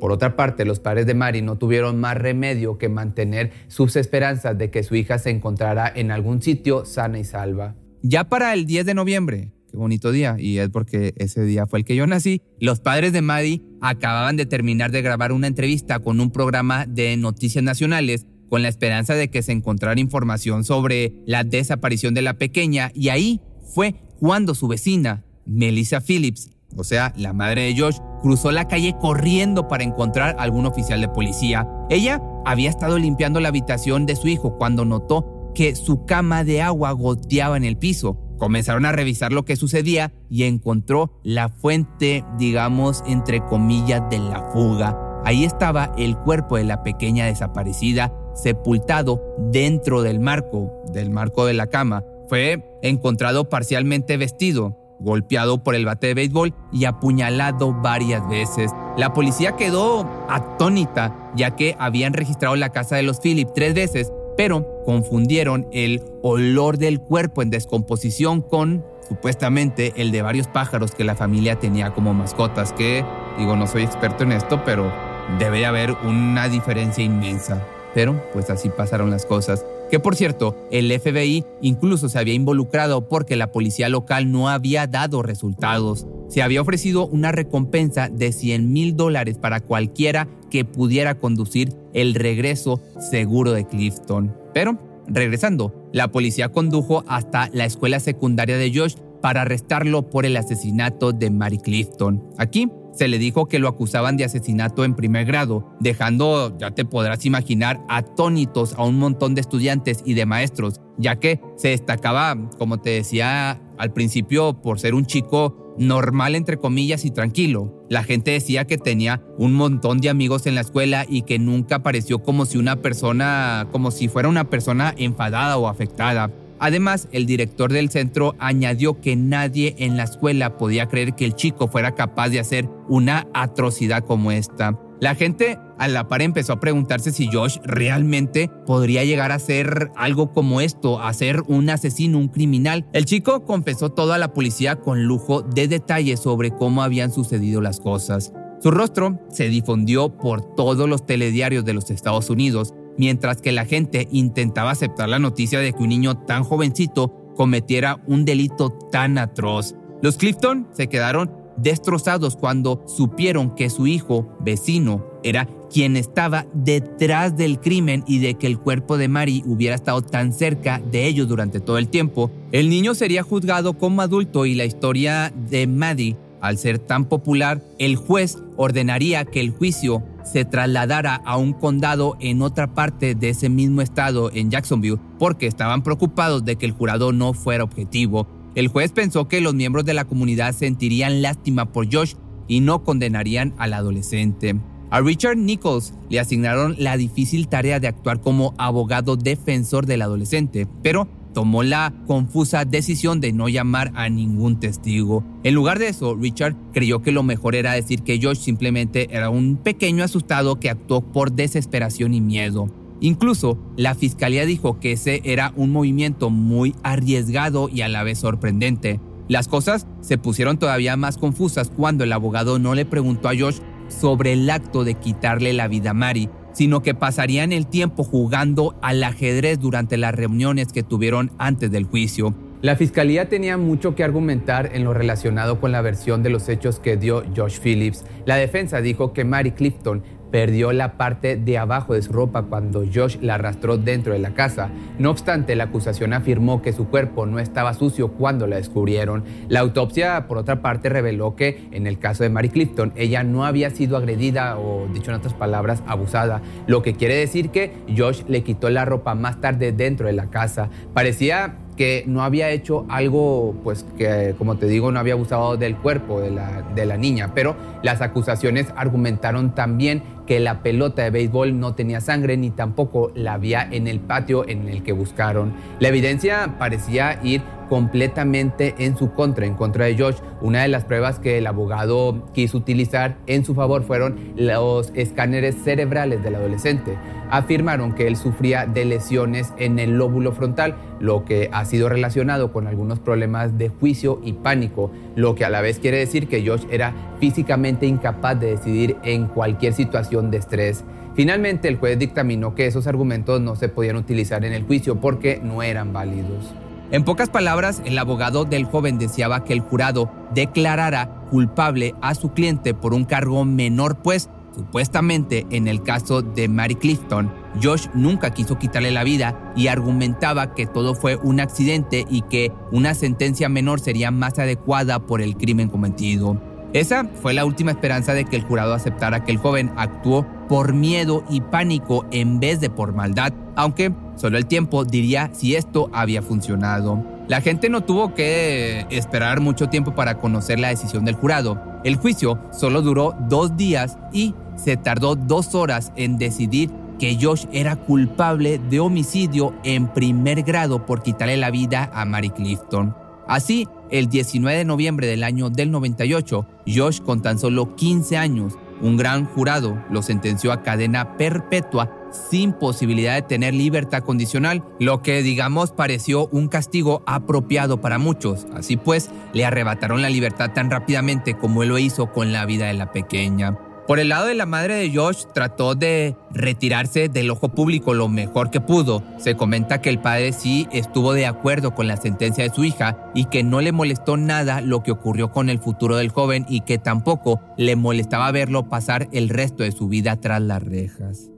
por 0.00 0.12
otra 0.12 0.36
parte, 0.36 0.64
los 0.64 0.80
padres 0.80 1.06
de 1.06 1.14
Mari 1.14 1.42
no 1.42 1.58
tuvieron 1.58 1.98
más 1.98 2.16
remedio 2.16 2.78
que 2.78 2.88
mantener 2.88 3.52
sus 3.66 3.96
esperanzas 3.96 4.56
de 4.56 4.70
que 4.70 4.82
su 4.82 4.94
hija 4.94 5.18
se 5.18 5.30
encontrara 5.30 5.92
en 5.94 6.10
algún 6.10 6.40
sitio 6.40 6.84
sana 6.84 7.18
y 7.18 7.24
salva. 7.24 7.74
Ya 8.02 8.24
para 8.24 8.54
el 8.54 8.64
10 8.64 8.86
de 8.86 8.94
noviembre, 8.94 9.52
qué 9.70 9.76
bonito 9.76 10.12
día, 10.12 10.36
y 10.38 10.58
es 10.58 10.68
porque 10.68 11.14
ese 11.16 11.42
día 11.44 11.66
fue 11.66 11.80
el 11.80 11.84
que 11.84 11.96
yo 11.96 12.06
nací, 12.06 12.42
los 12.60 12.80
padres 12.80 13.12
de 13.12 13.22
Mari 13.22 13.64
acababan 13.80 14.36
de 14.36 14.46
terminar 14.46 14.92
de 14.92 15.02
grabar 15.02 15.32
una 15.32 15.48
entrevista 15.48 15.98
con 15.98 16.20
un 16.20 16.30
programa 16.30 16.86
de 16.86 17.16
noticias 17.16 17.64
nacionales 17.64 18.26
con 18.48 18.62
la 18.62 18.68
esperanza 18.68 19.14
de 19.14 19.28
que 19.28 19.42
se 19.42 19.52
encontrara 19.52 20.00
información 20.00 20.64
sobre 20.64 21.12
la 21.26 21.44
desaparición 21.44 22.14
de 22.14 22.22
la 22.22 22.34
pequeña, 22.34 22.92
y 22.94 23.08
ahí 23.08 23.40
fue 23.74 23.96
cuando 24.20 24.54
su 24.54 24.68
vecina, 24.68 25.24
Melissa 25.44 26.00
Phillips, 26.00 26.50
o 26.76 26.84
sea, 26.84 27.12
la 27.16 27.32
madre 27.32 27.62
de 27.62 27.80
Josh, 27.80 27.98
cruzó 28.20 28.50
la 28.50 28.68
calle 28.68 28.96
corriendo 29.00 29.68
para 29.68 29.84
encontrar 29.84 30.36
algún 30.38 30.66
oficial 30.66 31.00
de 31.00 31.08
policía. 31.08 31.68
Ella 31.88 32.22
había 32.44 32.70
estado 32.70 32.98
limpiando 32.98 33.40
la 33.40 33.48
habitación 33.48 34.06
de 34.06 34.16
su 34.16 34.28
hijo 34.28 34.56
cuando 34.58 34.84
notó 34.84 35.52
que 35.54 35.74
su 35.74 36.04
cama 36.04 36.44
de 36.44 36.62
agua 36.62 36.92
goteaba 36.92 37.56
en 37.56 37.64
el 37.64 37.76
piso. 37.76 38.16
Comenzaron 38.38 38.86
a 38.86 38.92
revisar 38.92 39.32
lo 39.32 39.44
que 39.44 39.56
sucedía 39.56 40.12
y 40.30 40.44
encontró 40.44 41.18
la 41.24 41.48
fuente, 41.48 42.24
digamos, 42.38 43.02
entre 43.06 43.40
comillas, 43.40 44.02
de 44.10 44.18
la 44.18 44.42
fuga. 44.52 44.96
Ahí 45.24 45.44
estaba 45.44 45.92
el 45.98 46.16
cuerpo 46.16 46.56
de 46.56 46.64
la 46.64 46.82
pequeña 46.84 47.26
desaparecida, 47.26 48.12
sepultado 48.34 49.20
dentro 49.50 50.02
del 50.02 50.20
marco, 50.20 50.70
del 50.92 51.10
marco 51.10 51.44
de 51.46 51.54
la 51.54 51.66
cama. 51.66 52.04
Fue 52.28 52.78
encontrado 52.82 53.48
parcialmente 53.48 54.16
vestido, 54.16 54.77
golpeado 55.00 55.62
por 55.62 55.74
el 55.74 55.84
bate 55.84 56.08
de 56.08 56.14
béisbol 56.14 56.54
y 56.72 56.84
apuñalado 56.84 57.72
varias 57.72 58.28
veces. 58.28 58.72
La 58.96 59.12
policía 59.12 59.56
quedó 59.56 60.08
atónita 60.28 61.32
ya 61.34 61.56
que 61.56 61.76
habían 61.78 62.12
registrado 62.12 62.56
la 62.56 62.70
casa 62.70 62.96
de 62.96 63.02
los 63.02 63.20
Phillips 63.20 63.54
tres 63.54 63.74
veces, 63.74 64.12
pero 64.36 64.66
confundieron 64.84 65.66
el 65.72 66.02
olor 66.22 66.78
del 66.78 67.00
cuerpo 67.00 67.42
en 67.42 67.50
descomposición 67.50 68.42
con 68.42 68.84
supuestamente 69.08 69.94
el 69.96 70.12
de 70.12 70.22
varios 70.22 70.48
pájaros 70.48 70.92
que 70.92 71.04
la 71.04 71.16
familia 71.16 71.58
tenía 71.58 71.92
como 71.92 72.12
mascotas, 72.14 72.72
que 72.72 73.04
digo, 73.38 73.56
no 73.56 73.66
soy 73.66 73.82
experto 73.82 74.24
en 74.24 74.32
esto, 74.32 74.62
pero 74.64 74.92
debe 75.38 75.66
haber 75.66 75.92
una 76.04 76.48
diferencia 76.48 77.02
inmensa. 77.02 77.66
Pero 77.94 78.22
pues 78.32 78.50
así 78.50 78.68
pasaron 78.68 79.10
las 79.10 79.24
cosas. 79.26 79.64
Que 79.90 80.00
por 80.00 80.16
cierto, 80.16 80.56
el 80.70 80.92
FBI 80.98 81.44
incluso 81.62 82.08
se 82.08 82.18
había 82.18 82.34
involucrado 82.34 83.08
porque 83.08 83.36
la 83.36 83.52
policía 83.52 83.88
local 83.88 84.30
no 84.30 84.48
había 84.48 84.86
dado 84.86 85.22
resultados. 85.22 86.06
Se 86.28 86.42
había 86.42 86.60
ofrecido 86.60 87.06
una 87.06 87.32
recompensa 87.32 88.08
de 88.08 88.32
100 88.32 88.70
mil 88.70 88.96
dólares 88.96 89.38
para 89.38 89.60
cualquiera 89.60 90.28
que 90.50 90.64
pudiera 90.64 91.14
conducir 91.14 91.72
el 91.94 92.14
regreso 92.14 92.80
seguro 92.98 93.52
de 93.52 93.66
Clifton. 93.66 94.34
Pero, 94.52 94.78
regresando, 95.06 95.74
la 95.92 96.08
policía 96.08 96.50
condujo 96.50 97.02
hasta 97.06 97.48
la 97.52 97.64
escuela 97.64 97.98
secundaria 97.98 98.58
de 98.58 98.72
Josh 98.74 98.96
para 99.22 99.42
arrestarlo 99.42 100.10
por 100.10 100.26
el 100.26 100.36
asesinato 100.36 101.12
de 101.12 101.30
Mary 101.30 101.58
Clifton. 101.58 102.22
Aquí 102.36 102.70
se 102.98 103.06
le 103.06 103.18
dijo 103.18 103.46
que 103.46 103.60
lo 103.60 103.68
acusaban 103.68 104.16
de 104.16 104.24
asesinato 104.24 104.84
en 104.84 104.94
primer 104.94 105.24
grado, 105.24 105.72
dejando, 105.78 106.58
ya 106.58 106.72
te 106.72 106.84
podrás 106.84 107.24
imaginar, 107.24 107.80
atónitos 107.88 108.74
a 108.74 108.84
un 108.84 108.98
montón 108.98 109.36
de 109.36 109.40
estudiantes 109.40 110.02
y 110.04 110.14
de 110.14 110.26
maestros, 110.26 110.80
ya 110.98 111.16
que 111.16 111.40
se 111.56 111.68
destacaba, 111.68 112.36
como 112.58 112.78
te 112.78 112.90
decía 112.90 113.62
al 113.78 113.92
principio, 113.92 114.60
por 114.60 114.80
ser 114.80 114.94
un 114.94 115.06
chico 115.06 115.76
normal 115.78 116.34
entre 116.34 116.56
comillas 116.56 117.04
y 117.04 117.12
tranquilo. 117.12 117.86
La 117.88 118.02
gente 118.02 118.32
decía 118.32 118.64
que 118.66 118.78
tenía 118.78 119.22
un 119.38 119.54
montón 119.54 120.00
de 120.00 120.10
amigos 120.10 120.46
en 120.46 120.56
la 120.56 120.62
escuela 120.62 121.06
y 121.08 121.22
que 121.22 121.38
nunca 121.38 121.84
pareció 121.84 122.18
como 122.18 122.46
si 122.46 122.58
una 122.58 122.82
persona, 122.82 123.68
como 123.70 123.92
si 123.92 124.08
fuera 124.08 124.28
una 124.28 124.50
persona 124.50 124.92
enfadada 124.98 125.56
o 125.56 125.68
afectada. 125.68 126.32
Además, 126.60 127.08
el 127.12 127.26
director 127.26 127.72
del 127.72 127.90
centro 127.90 128.34
añadió 128.38 129.00
que 129.00 129.16
nadie 129.16 129.74
en 129.78 129.96
la 129.96 130.04
escuela 130.04 130.56
podía 130.56 130.88
creer 130.88 131.14
que 131.14 131.24
el 131.24 131.34
chico 131.34 131.68
fuera 131.68 131.94
capaz 131.94 132.30
de 132.30 132.40
hacer 132.40 132.68
una 132.88 133.26
atrocidad 133.32 134.04
como 134.04 134.32
esta. 134.32 134.78
La 135.00 135.14
gente 135.14 135.58
a 135.78 135.86
la 135.86 136.08
par 136.08 136.22
empezó 136.22 136.54
a 136.54 136.60
preguntarse 136.60 137.12
si 137.12 137.28
Josh 137.30 137.58
realmente 137.62 138.50
podría 138.66 139.04
llegar 139.04 139.30
a 139.30 139.38
ser 139.38 139.92
algo 139.94 140.32
como 140.32 140.60
esto, 140.60 141.00
a 141.00 141.12
ser 141.12 141.42
un 141.46 141.70
asesino, 141.70 142.18
un 142.18 142.28
criminal. 142.28 142.84
El 142.92 143.04
chico 143.04 143.44
confesó 143.44 143.90
todo 143.90 144.12
a 144.12 144.18
la 144.18 144.32
policía 144.32 144.76
con 144.76 145.04
lujo 145.04 145.42
de 145.42 145.68
detalles 145.68 146.18
sobre 146.18 146.50
cómo 146.50 146.82
habían 146.82 147.12
sucedido 147.12 147.60
las 147.60 147.78
cosas. 147.78 148.32
Su 148.60 148.72
rostro 148.72 149.20
se 149.30 149.48
difundió 149.48 150.18
por 150.18 150.56
todos 150.56 150.88
los 150.88 151.06
telediarios 151.06 151.64
de 151.64 151.74
los 151.74 151.92
Estados 151.92 152.28
Unidos, 152.28 152.74
mientras 152.98 153.40
que 153.40 153.52
la 153.52 153.64
gente 153.64 154.08
intentaba 154.10 154.72
aceptar 154.72 155.08
la 155.08 155.18
noticia 155.18 155.60
de 155.60 155.72
que 155.72 155.82
un 155.82 155.88
niño 155.88 156.18
tan 156.18 156.44
jovencito 156.44 157.32
cometiera 157.34 158.02
un 158.06 158.24
delito 158.24 158.70
tan 158.92 159.16
atroz. 159.16 159.74
Los 160.02 160.16
Clifton 160.16 160.68
se 160.72 160.88
quedaron 160.88 161.30
destrozados 161.56 162.36
cuando 162.36 162.84
supieron 162.86 163.54
que 163.54 163.70
su 163.70 163.86
hijo, 163.86 164.36
vecino, 164.40 165.04
era 165.22 165.48
quien 165.72 165.96
estaba 165.96 166.46
detrás 166.54 167.36
del 167.36 167.60
crimen 167.60 168.04
y 168.06 168.18
de 168.20 168.34
que 168.34 168.46
el 168.46 168.58
cuerpo 168.58 168.96
de 168.96 169.08
Mary 169.08 169.42
hubiera 169.46 169.74
estado 169.74 170.02
tan 170.02 170.32
cerca 170.32 170.80
de 170.90 171.06
ellos 171.06 171.28
durante 171.28 171.60
todo 171.60 171.78
el 171.78 171.88
tiempo, 171.88 172.30
el 172.52 172.68
niño 172.68 172.94
sería 172.94 173.22
juzgado 173.22 173.74
como 173.74 174.02
adulto 174.02 174.46
y 174.46 174.54
la 174.54 174.64
historia 174.64 175.32
de 175.50 175.66
Maddie, 175.66 176.16
al 176.40 176.58
ser 176.58 176.78
tan 176.78 177.06
popular, 177.06 177.62
el 177.78 177.96
juez 177.96 178.38
ordenaría 178.56 179.24
que 179.24 179.40
el 179.40 179.50
juicio 179.50 180.02
se 180.30 180.44
trasladara 180.44 181.14
a 181.14 181.36
un 181.36 181.52
condado 181.52 182.16
en 182.20 182.42
otra 182.42 182.74
parte 182.74 183.14
de 183.14 183.30
ese 183.30 183.48
mismo 183.48 183.82
estado 183.82 184.30
en 184.32 184.50
Jacksonville 184.50 184.98
porque 185.18 185.46
estaban 185.46 185.82
preocupados 185.82 186.44
de 186.44 186.56
que 186.56 186.66
el 186.66 186.72
jurado 186.72 187.12
no 187.12 187.32
fuera 187.32 187.64
objetivo 187.64 188.26
el 188.58 188.66
juez 188.66 188.90
pensó 188.90 189.28
que 189.28 189.40
los 189.40 189.54
miembros 189.54 189.84
de 189.84 189.94
la 189.94 190.04
comunidad 190.04 190.52
sentirían 190.52 191.22
lástima 191.22 191.72
por 191.72 191.86
Josh 191.94 192.14
y 192.48 192.58
no 192.58 192.82
condenarían 192.82 193.54
al 193.56 193.72
adolescente. 193.72 194.56
A 194.90 195.00
Richard 195.00 195.36
Nichols 195.36 195.94
le 196.10 196.18
asignaron 196.18 196.74
la 196.76 196.96
difícil 196.96 197.46
tarea 197.46 197.78
de 197.78 197.86
actuar 197.86 198.20
como 198.20 198.54
abogado 198.58 199.16
defensor 199.16 199.86
del 199.86 200.02
adolescente, 200.02 200.66
pero 200.82 201.06
tomó 201.32 201.62
la 201.62 201.92
confusa 202.06 202.64
decisión 202.64 203.20
de 203.20 203.32
no 203.32 203.48
llamar 203.48 203.92
a 203.94 204.08
ningún 204.08 204.60
testigo. 204.60 205.24
En 205.44 205.54
lugar 205.54 205.78
de 205.78 205.88
eso, 205.88 206.14
Richard 206.14 206.56
creyó 206.72 207.02
que 207.02 207.12
lo 207.12 207.22
mejor 207.22 207.54
era 207.54 207.72
decir 207.72 208.02
que 208.02 208.20
Josh 208.22 208.38
simplemente 208.38 209.08
era 209.10 209.30
un 209.30 209.56
pequeño 209.56 210.04
asustado 210.04 210.58
que 210.60 210.70
actuó 210.70 211.00
por 211.00 211.32
desesperación 211.32 212.14
y 212.14 212.20
miedo. 212.20 212.68
Incluso 213.00 213.58
la 213.76 213.94
fiscalía 213.94 214.44
dijo 214.44 214.80
que 214.80 214.92
ese 214.92 215.20
era 215.24 215.52
un 215.56 215.70
movimiento 215.70 216.30
muy 216.30 216.74
arriesgado 216.82 217.68
y 217.72 217.82
a 217.82 217.88
la 217.88 218.02
vez 218.02 218.18
sorprendente. 218.18 219.00
Las 219.28 219.46
cosas 219.46 219.86
se 220.00 220.18
pusieron 220.18 220.58
todavía 220.58 220.96
más 220.96 221.18
confusas 221.18 221.70
cuando 221.70 222.02
el 222.02 222.12
abogado 222.12 222.58
no 222.58 222.74
le 222.74 222.86
preguntó 222.86 223.28
a 223.28 223.36
Josh 223.38 223.58
sobre 223.88 224.32
el 224.32 224.48
acto 224.50 224.84
de 224.84 224.94
quitarle 224.94 225.52
la 225.52 225.68
vida 225.68 225.90
a 225.90 225.94
Mary, 225.94 226.28
sino 226.58 226.82
que 226.82 226.92
pasarían 226.92 227.52
el 227.52 227.68
tiempo 227.68 228.02
jugando 228.02 228.76
al 228.82 229.04
ajedrez 229.04 229.60
durante 229.60 229.96
las 229.96 230.12
reuniones 230.12 230.72
que 230.72 230.82
tuvieron 230.82 231.30
antes 231.38 231.70
del 231.70 231.84
juicio. 231.84 232.34
La 232.62 232.74
fiscalía 232.74 233.28
tenía 233.28 233.56
mucho 233.56 233.94
que 233.94 234.02
argumentar 234.02 234.70
en 234.74 234.82
lo 234.82 234.92
relacionado 234.92 235.60
con 235.60 235.70
la 235.70 235.82
versión 235.82 236.24
de 236.24 236.30
los 236.30 236.48
hechos 236.48 236.80
que 236.80 236.96
dio 236.96 237.22
Josh 237.36 237.60
Phillips. 237.60 238.04
La 238.26 238.34
defensa 238.34 238.80
dijo 238.80 239.12
que 239.12 239.24
Mary 239.24 239.52
Clifton 239.52 240.02
perdió 240.30 240.72
la 240.72 240.92
parte 240.92 241.36
de 241.36 241.58
abajo 241.58 241.94
de 241.94 242.02
su 242.02 242.12
ropa 242.12 242.42
cuando 242.42 242.84
Josh 242.92 243.16
la 243.20 243.34
arrastró 243.34 243.78
dentro 243.78 244.12
de 244.12 244.18
la 244.18 244.34
casa. 244.34 244.70
No 244.98 245.10
obstante, 245.10 245.56
la 245.56 245.64
acusación 245.64 246.12
afirmó 246.12 246.62
que 246.62 246.72
su 246.72 246.88
cuerpo 246.88 247.26
no 247.26 247.38
estaba 247.38 247.74
sucio 247.74 248.08
cuando 248.12 248.46
la 248.46 248.56
descubrieron. 248.56 249.24
La 249.48 249.60
autopsia, 249.60 250.26
por 250.26 250.38
otra 250.38 250.60
parte, 250.60 250.88
reveló 250.88 251.36
que 251.36 251.68
en 251.72 251.86
el 251.86 251.98
caso 251.98 252.22
de 252.22 252.30
Mary 252.30 252.48
Clifton, 252.48 252.92
ella 252.96 253.22
no 253.22 253.44
había 253.44 253.70
sido 253.70 253.96
agredida 253.96 254.58
o, 254.58 254.86
dicho 254.92 255.10
en 255.10 255.16
otras 255.16 255.34
palabras, 255.34 255.82
abusada, 255.86 256.42
lo 256.66 256.82
que 256.82 256.94
quiere 256.94 257.14
decir 257.14 257.50
que 257.50 257.72
Josh 257.96 258.22
le 258.28 258.42
quitó 258.42 258.70
la 258.70 258.84
ropa 258.84 259.14
más 259.14 259.40
tarde 259.40 259.72
dentro 259.72 260.06
de 260.06 260.12
la 260.12 260.30
casa. 260.30 260.68
Parecía 260.94 261.56
que 261.78 262.02
no 262.08 262.24
había 262.24 262.50
hecho 262.50 262.84
algo, 262.88 263.54
pues 263.62 263.86
que 263.96 264.34
como 264.36 264.56
te 264.56 264.66
digo, 264.66 264.90
no 264.90 264.98
había 264.98 265.12
abusado 265.12 265.56
del 265.56 265.76
cuerpo 265.76 266.20
de 266.20 266.32
la, 266.32 266.96
niña, 266.96 267.30
pero 267.36 267.54
las 267.84 268.02
acusaciones 268.02 268.66
argumentaron 268.74 269.54
también 269.54 270.02
que 270.26 270.40
la 270.40 270.60
pelota 270.64 271.02
de 271.04 271.10
béisbol 271.10 271.60
no 271.60 271.76
tenía 271.76 272.00
sangre 272.00 272.36
ni 272.36 272.50
tampoco 272.50 273.12
la 273.14 273.34
había 273.34 273.62
en 273.62 273.86
el 273.86 274.00
patio 274.00 274.46
en 274.48 274.68
el 274.68 274.82
que 274.82 274.90
buscaron. 274.90 275.52
La 275.78 275.88
evidencia 275.88 276.56
parecía 276.58 277.20
ir 277.22 277.42
completamente 277.68 278.74
en 278.78 278.96
su 278.96 279.12
contra, 279.12 279.46
en 279.46 279.54
contra 279.54 279.86
de 279.86 279.96
Josh. 279.96 280.16
Una 280.40 280.62
de 280.62 280.68
las 280.68 280.84
pruebas 280.84 281.18
que 281.18 281.38
el 281.38 281.46
abogado 281.46 282.26
quiso 282.32 282.58
utilizar 282.58 283.16
en 283.26 283.44
su 283.44 283.54
favor 283.54 283.82
fueron 283.82 284.32
los 284.36 284.90
escáneres 284.94 285.56
cerebrales 285.62 286.22
del 286.22 286.34
adolescente. 286.34 286.96
Afirmaron 287.30 287.94
que 287.94 288.06
él 288.06 288.16
sufría 288.16 288.66
de 288.66 288.84
lesiones 288.84 289.52
en 289.58 289.78
el 289.78 289.98
lóbulo 289.98 290.32
frontal, 290.32 290.76
lo 290.98 291.24
que 291.24 291.50
ha 291.52 291.64
sido 291.64 291.88
relacionado 291.88 292.52
con 292.52 292.66
algunos 292.66 292.98
problemas 292.98 293.58
de 293.58 293.68
juicio 293.68 294.20
y 294.24 294.32
pánico, 294.32 294.90
lo 295.14 295.34
que 295.34 295.44
a 295.44 295.50
la 295.50 295.60
vez 295.60 295.78
quiere 295.78 295.98
decir 295.98 296.28
que 296.28 296.46
Josh 296.46 296.64
era 296.70 296.94
físicamente 297.20 297.86
incapaz 297.86 298.40
de 298.40 298.52
decidir 298.52 298.96
en 299.02 299.26
cualquier 299.26 299.74
situación 299.74 300.30
de 300.30 300.38
estrés. 300.38 300.84
Finalmente, 301.14 301.66
el 301.66 301.76
juez 301.76 301.98
dictaminó 301.98 302.54
que 302.54 302.66
esos 302.66 302.86
argumentos 302.86 303.40
no 303.40 303.56
se 303.56 303.68
podían 303.68 303.96
utilizar 303.96 304.44
en 304.44 304.52
el 304.52 304.62
juicio 304.62 305.00
porque 305.00 305.40
no 305.42 305.62
eran 305.64 305.92
válidos. 305.92 306.54
En 306.90 307.04
pocas 307.04 307.28
palabras, 307.28 307.82
el 307.84 307.98
abogado 307.98 308.44
del 308.46 308.64
joven 308.64 308.98
deseaba 308.98 309.44
que 309.44 309.52
el 309.52 309.60
jurado 309.60 310.10
declarara 310.34 311.26
culpable 311.30 311.94
a 312.00 312.14
su 312.14 312.32
cliente 312.32 312.72
por 312.72 312.94
un 312.94 313.04
cargo 313.04 313.44
menor, 313.44 313.98
pues 313.98 314.30
supuestamente 314.54 315.46
en 315.50 315.68
el 315.68 315.82
caso 315.82 316.22
de 316.22 316.48
Mary 316.48 316.76
Clifton, 316.76 317.30
Josh 317.62 317.88
nunca 317.92 318.32
quiso 318.32 318.58
quitarle 318.58 318.90
la 318.90 319.04
vida 319.04 319.52
y 319.54 319.68
argumentaba 319.68 320.54
que 320.54 320.66
todo 320.66 320.94
fue 320.94 321.16
un 321.16 321.40
accidente 321.40 322.06
y 322.08 322.22
que 322.22 322.52
una 322.72 322.94
sentencia 322.94 323.50
menor 323.50 323.80
sería 323.80 324.10
más 324.10 324.38
adecuada 324.38 324.98
por 324.98 325.20
el 325.20 325.36
crimen 325.36 325.68
cometido. 325.68 326.40
Esa 326.72 327.04
fue 327.22 327.32
la 327.32 327.46
última 327.46 327.70
esperanza 327.70 328.12
de 328.12 328.24
que 328.26 328.36
el 328.36 328.42
jurado 328.42 328.74
aceptara 328.74 329.24
que 329.24 329.32
el 329.32 329.38
joven 329.38 329.72
actuó 329.76 330.26
por 330.48 330.74
miedo 330.74 331.24
y 331.30 331.40
pánico 331.40 332.04
en 332.10 332.40
vez 332.40 332.60
de 332.60 332.68
por 332.68 332.92
maldad, 332.92 333.32
aunque 333.56 333.92
solo 334.16 334.36
el 334.36 334.46
tiempo 334.46 334.84
diría 334.84 335.30
si 335.32 335.56
esto 335.56 335.88
había 335.92 336.20
funcionado. 336.20 337.02
La 337.26 337.40
gente 337.40 337.68
no 337.68 337.82
tuvo 337.82 338.14
que 338.14 338.86
esperar 338.90 339.40
mucho 339.40 339.68
tiempo 339.68 339.94
para 339.94 340.18
conocer 340.18 340.58
la 340.58 340.68
decisión 340.68 341.04
del 341.04 341.14
jurado. 341.14 341.60
El 341.84 341.96
juicio 341.96 342.38
solo 342.52 342.82
duró 342.82 343.14
dos 343.28 343.56
días 343.56 343.98
y 344.12 344.34
se 344.56 344.76
tardó 344.76 345.14
dos 345.14 345.54
horas 345.54 345.92
en 345.96 346.18
decidir 346.18 346.70
que 346.98 347.16
Josh 347.20 347.46
era 347.52 347.76
culpable 347.76 348.58
de 348.58 348.80
homicidio 348.80 349.54
en 349.62 349.88
primer 349.88 350.42
grado 350.42 350.84
por 350.84 351.02
quitarle 351.02 351.36
la 351.36 351.50
vida 351.50 351.90
a 351.94 352.04
Mary 352.04 352.30
Clifton. 352.30 352.94
Así, 353.28 353.68
el 353.90 354.08
19 354.08 354.58
de 354.58 354.64
noviembre 354.64 355.06
del 355.06 355.24
año 355.24 355.50
del 355.50 355.70
98, 355.70 356.46
Josh, 356.66 357.00
con 357.00 357.22
tan 357.22 357.38
solo 357.38 357.74
15 357.74 358.16
años, 358.16 358.54
un 358.80 358.96
gran 358.96 359.24
jurado 359.24 359.82
lo 359.90 360.02
sentenció 360.02 360.52
a 360.52 360.62
cadena 360.62 361.16
perpetua 361.16 361.94
sin 362.30 362.52
posibilidad 362.52 363.14
de 363.14 363.22
tener 363.22 363.54
libertad 363.54 364.02
condicional, 364.02 364.64
lo 364.78 365.02
que 365.02 365.22
digamos 365.22 365.72
pareció 365.72 366.28
un 366.28 366.48
castigo 366.48 367.02
apropiado 367.06 367.80
para 367.80 367.98
muchos. 367.98 368.46
Así 368.54 368.76
pues, 368.76 369.10
le 369.32 369.44
arrebataron 369.44 370.02
la 370.02 370.10
libertad 370.10 370.52
tan 370.52 370.70
rápidamente 370.70 371.34
como 371.34 371.62
él 371.62 371.70
lo 371.70 371.78
hizo 371.78 372.12
con 372.12 372.32
la 372.32 372.46
vida 372.46 372.66
de 372.66 372.74
la 372.74 372.92
pequeña. 372.92 373.58
Por 373.88 374.00
el 374.00 374.10
lado 374.10 374.26
de 374.26 374.34
la 374.34 374.44
madre 374.44 374.74
de 374.74 374.94
Josh, 374.94 375.24
trató 375.32 375.74
de 375.74 376.14
retirarse 376.30 377.08
del 377.08 377.30
ojo 377.30 377.48
público 377.48 377.94
lo 377.94 378.10
mejor 378.10 378.50
que 378.50 378.60
pudo. 378.60 379.02
Se 379.16 379.34
comenta 379.34 379.80
que 379.80 379.88
el 379.88 379.98
padre 379.98 380.34
sí 380.34 380.68
estuvo 380.72 381.14
de 381.14 381.24
acuerdo 381.24 381.74
con 381.74 381.88
la 381.88 381.96
sentencia 381.96 382.44
de 382.44 382.54
su 382.54 382.64
hija 382.64 383.10
y 383.14 383.24
que 383.24 383.42
no 383.42 383.62
le 383.62 383.72
molestó 383.72 384.18
nada 384.18 384.60
lo 384.60 384.82
que 384.82 384.92
ocurrió 384.92 385.32
con 385.32 385.48
el 385.48 385.58
futuro 385.58 385.96
del 385.96 386.10
joven 386.10 386.44
y 386.50 386.60
que 386.60 386.76
tampoco 386.76 387.40
le 387.56 387.76
molestaba 387.76 388.30
verlo 388.30 388.68
pasar 388.68 389.08
el 389.12 389.30
resto 389.30 389.62
de 389.62 389.72
su 389.72 389.88
vida 389.88 390.16
tras 390.16 390.42
las 390.42 390.62
rejas. 390.62 391.30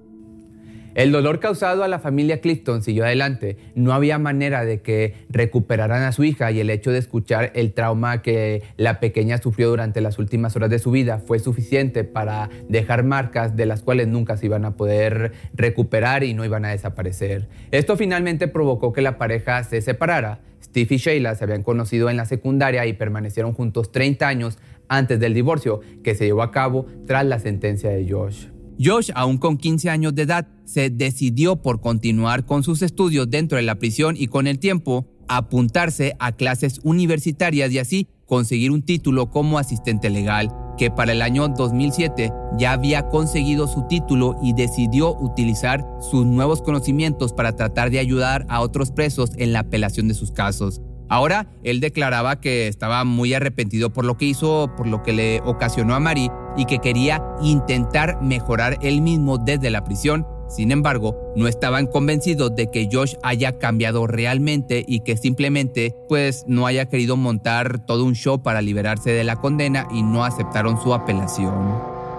El 1.01 1.13
dolor 1.13 1.41
causado 1.41 1.83
a 1.83 1.89
la 1.89 1.99
familia 1.99 2.43
Clifton 2.43 2.83
siguió 2.83 3.07
adelante. 3.07 3.57
No 3.75 3.95
había 3.95 4.19
manera 4.19 4.67
de 4.67 4.83
que 4.83 5.15
recuperaran 5.31 6.03
a 6.03 6.13
su 6.13 6.25
hija 6.25 6.51
y 6.51 6.61
el 6.61 6.69
hecho 6.69 6.93
de 6.93 6.99
escuchar 6.99 7.53
el 7.55 7.73
trauma 7.73 8.21
que 8.21 8.65
la 8.77 9.01
pequeña 9.01 9.39
sufrió 9.39 9.71
durante 9.71 10.03
las 10.03 10.19
últimas 10.19 10.57
horas 10.57 10.69
de 10.69 10.79
su 10.79 10.91
vida 10.91 11.19
fue 11.19 11.39
suficiente 11.39 12.05
para 12.05 12.51
dejar 12.69 13.03
marcas 13.03 13.57
de 13.57 13.65
las 13.65 13.81
cuales 13.81 14.09
nunca 14.09 14.37
se 14.37 14.45
iban 14.45 14.67
a 14.67 14.77
poder 14.77 15.33
recuperar 15.55 16.23
y 16.23 16.35
no 16.35 16.45
iban 16.45 16.67
a 16.67 16.69
desaparecer. 16.69 17.49
Esto 17.71 17.97
finalmente 17.97 18.47
provocó 18.47 18.93
que 18.93 19.01
la 19.01 19.17
pareja 19.17 19.65
se 19.65 19.81
separara. 19.81 20.41
Steve 20.63 20.97
y 20.97 20.99
Sheila 20.99 21.35
se 21.35 21.45
habían 21.45 21.63
conocido 21.63 22.11
en 22.11 22.19
la 22.19 22.27
secundaria 22.27 22.85
y 22.85 22.93
permanecieron 22.93 23.55
juntos 23.55 23.91
30 23.91 24.29
años 24.29 24.59
antes 24.89 25.19
del 25.19 25.33
divorcio 25.33 25.81
que 26.05 26.15
se 26.15 26.27
llevó 26.27 26.43
a 26.43 26.51
cabo 26.51 26.85
tras 27.07 27.25
la 27.25 27.39
sentencia 27.39 27.89
de 27.89 28.07
Josh. 28.07 28.49
Josh, 28.83 29.11
aún 29.15 29.37
con 29.37 29.59
15 29.59 29.91
años 29.91 30.15
de 30.15 30.23
edad, 30.23 30.49
se 30.65 30.89
decidió 30.89 31.57
por 31.57 31.83
continuar 31.83 32.47
con 32.47 32.63
sus 32.63 32.81
estudios 32.81 33.29
dentro 33.29 33.57
de 33.57 33.63
la 33.63 33.75
prisión 33.75 34.17
y 34.17 34.29
con 34.29 34.47
el 34.47 34.59
tiempo 34.59 35.07
apuntarse 35.29 36.17
a 36.19 36.33
clases 36.33 36.81
universitarias 36.83 37.71
y 37.73 37.79
así 37.79 38.09
conseguir 38.25 38.71
un 38.71 38.83
título 38.83 39.31
como 39.31 39.59
asistente 39.59 40.09
legal, 40.09 40.51
que 40.79 40.91
para 40.91 41.13
el 41.13 41.21
año 41.21 41.49
2007 41.49 42.33
ya 42.57 42.73
había 42.73 43.09
conseguido 43.09 43.69
su 43.69 43.87
título 43.87 44.39
y 44.43 44.55
decidió 44.55 45.15
utilizar 45.19 45.85
sus 46.01 46.25
nuevos 46.25 46.63
conocimientos 46.63 47.35
para 47.35 47.55
tratar 47.55 47.91
de 47.91 47.99
ayudar 47.99 48.47
a 48.49 48.61
otros 48.63 48.93
presos 48.93 49.33
en 49.37 49.53
la 49.53 49.61
apelación 49.61 50.09
de 50.09 50.15
sus 50.15 50.33
casos. 50.33 50.81
Ahora, 51.11 51.49
él 51.65 51.81
declaraba 51.81 52.41
que 52.41 52.69
estaba 52.69 53.03
muy 53.05 53.35
arrepentido 53.35 53.93
por 53.93 54.05
lo 54.05 54.17
que 54.17 54.27
hizo, 54.27 54.71
por 54.77 54.87
lo 54.87 55.03
que 55.03 55.13
le 55.13 55.41
ocasionó 55.45 55.97
a 55.97 56.01
Marie 56.01 56.31
y 56.57 56.67
que 56.67 56.79
quería 56.79 57.21
intentar 57.43 58.23
mejorar 58.23 58.79
él 58.81 59.03
mismo 59.03 59.37
desde 59.37 59.71
la 59.71 59.83
prisión. 59.83 60.25
Sin 60.49 60.71
embargo, 60.71 61.17
no 61.35 61.49
estaban 61.49 61.89
convencidos 61.89 62.55
de 62.55 62.71
que 62.71 62.89
Josh 62.91 63.15
haya 63.25 63.59
cambiado 63.59 64.07
realmente 64.07 64.85
y 64.87 65.01
que 65.01 65.17
simplemente 65.17 65.97
pues 66.09 66.45
no 66.47 66.67
haya 66.67 66.89
querido 66.89 67.17
montar 67.17 67.85
todo 67.87 68.05
un 68.05 68.15
show 68.15 68.41
para 68.43 68.63
liberarse 68.63 69.11
de 69.11 69.25
la 69.25 69.35
condena 69.37 69.89
y 69.91 70.05
no 70.05 70.25
aceptaron 70.25 70.81
su 70.81 70.95
apelación. 70.95 71.55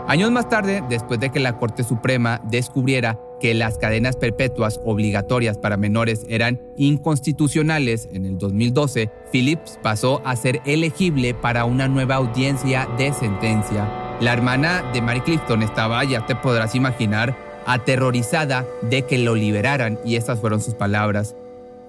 Años 0.07 0.31
más 0.31 0.50
tarde, 0.50 0.83
después 0.89 1.21
de 1.21 1.29
que 1.29 1.39
la 1.39 1.57
Corte 1.57 1.86
Suprema 1.86 2.41
descubriera 2.50 3.17
que 3.41 3.53
las 3.55 3.77
cadenas 3.77 4.15
perpetuas 4.15 4.79
obligatorias 4.86 5.57
para 5.57 5.75
menores 5.75 6.25
eran 6.29 6.62
inconstitucionales 6.77 8.07
en 8.13 8.25
el 8.25 8.38
2012, 8.38 9.10
Phillips 9.31 9.79
pasó 9.81 10.21
a 10.24 10.36
ser 10.36 10.62
elegible 10.65 11.33
para 11.33 11.65
una 11.65 11.88
nueva 11.88 12.15
audiencia 12.15 12.88
de 12.98 13.12
sentencia. 13.12 14.17
La 14.21 14.31
hermana 14.31 14.83
de 14.93 15.01
Mary 15.01 15.21
Clifton 15.21 15.63
estaba, 15.63 16.03
ya 16.03 16.25
te 16.27 16.36
podrás 16.36 16.75
imaginar, 16.75 17.36
aterrorizada 17.65 18.65
de 18.83 19.01
que 19.03 19.17
lo 19.17 19.36
liberaran 19.36 20.00
y 20.05 20.15
estas 20.15 20.39
fueron 20.39 20.62
sus 20.62 20.75
palabras. 20.75 21.36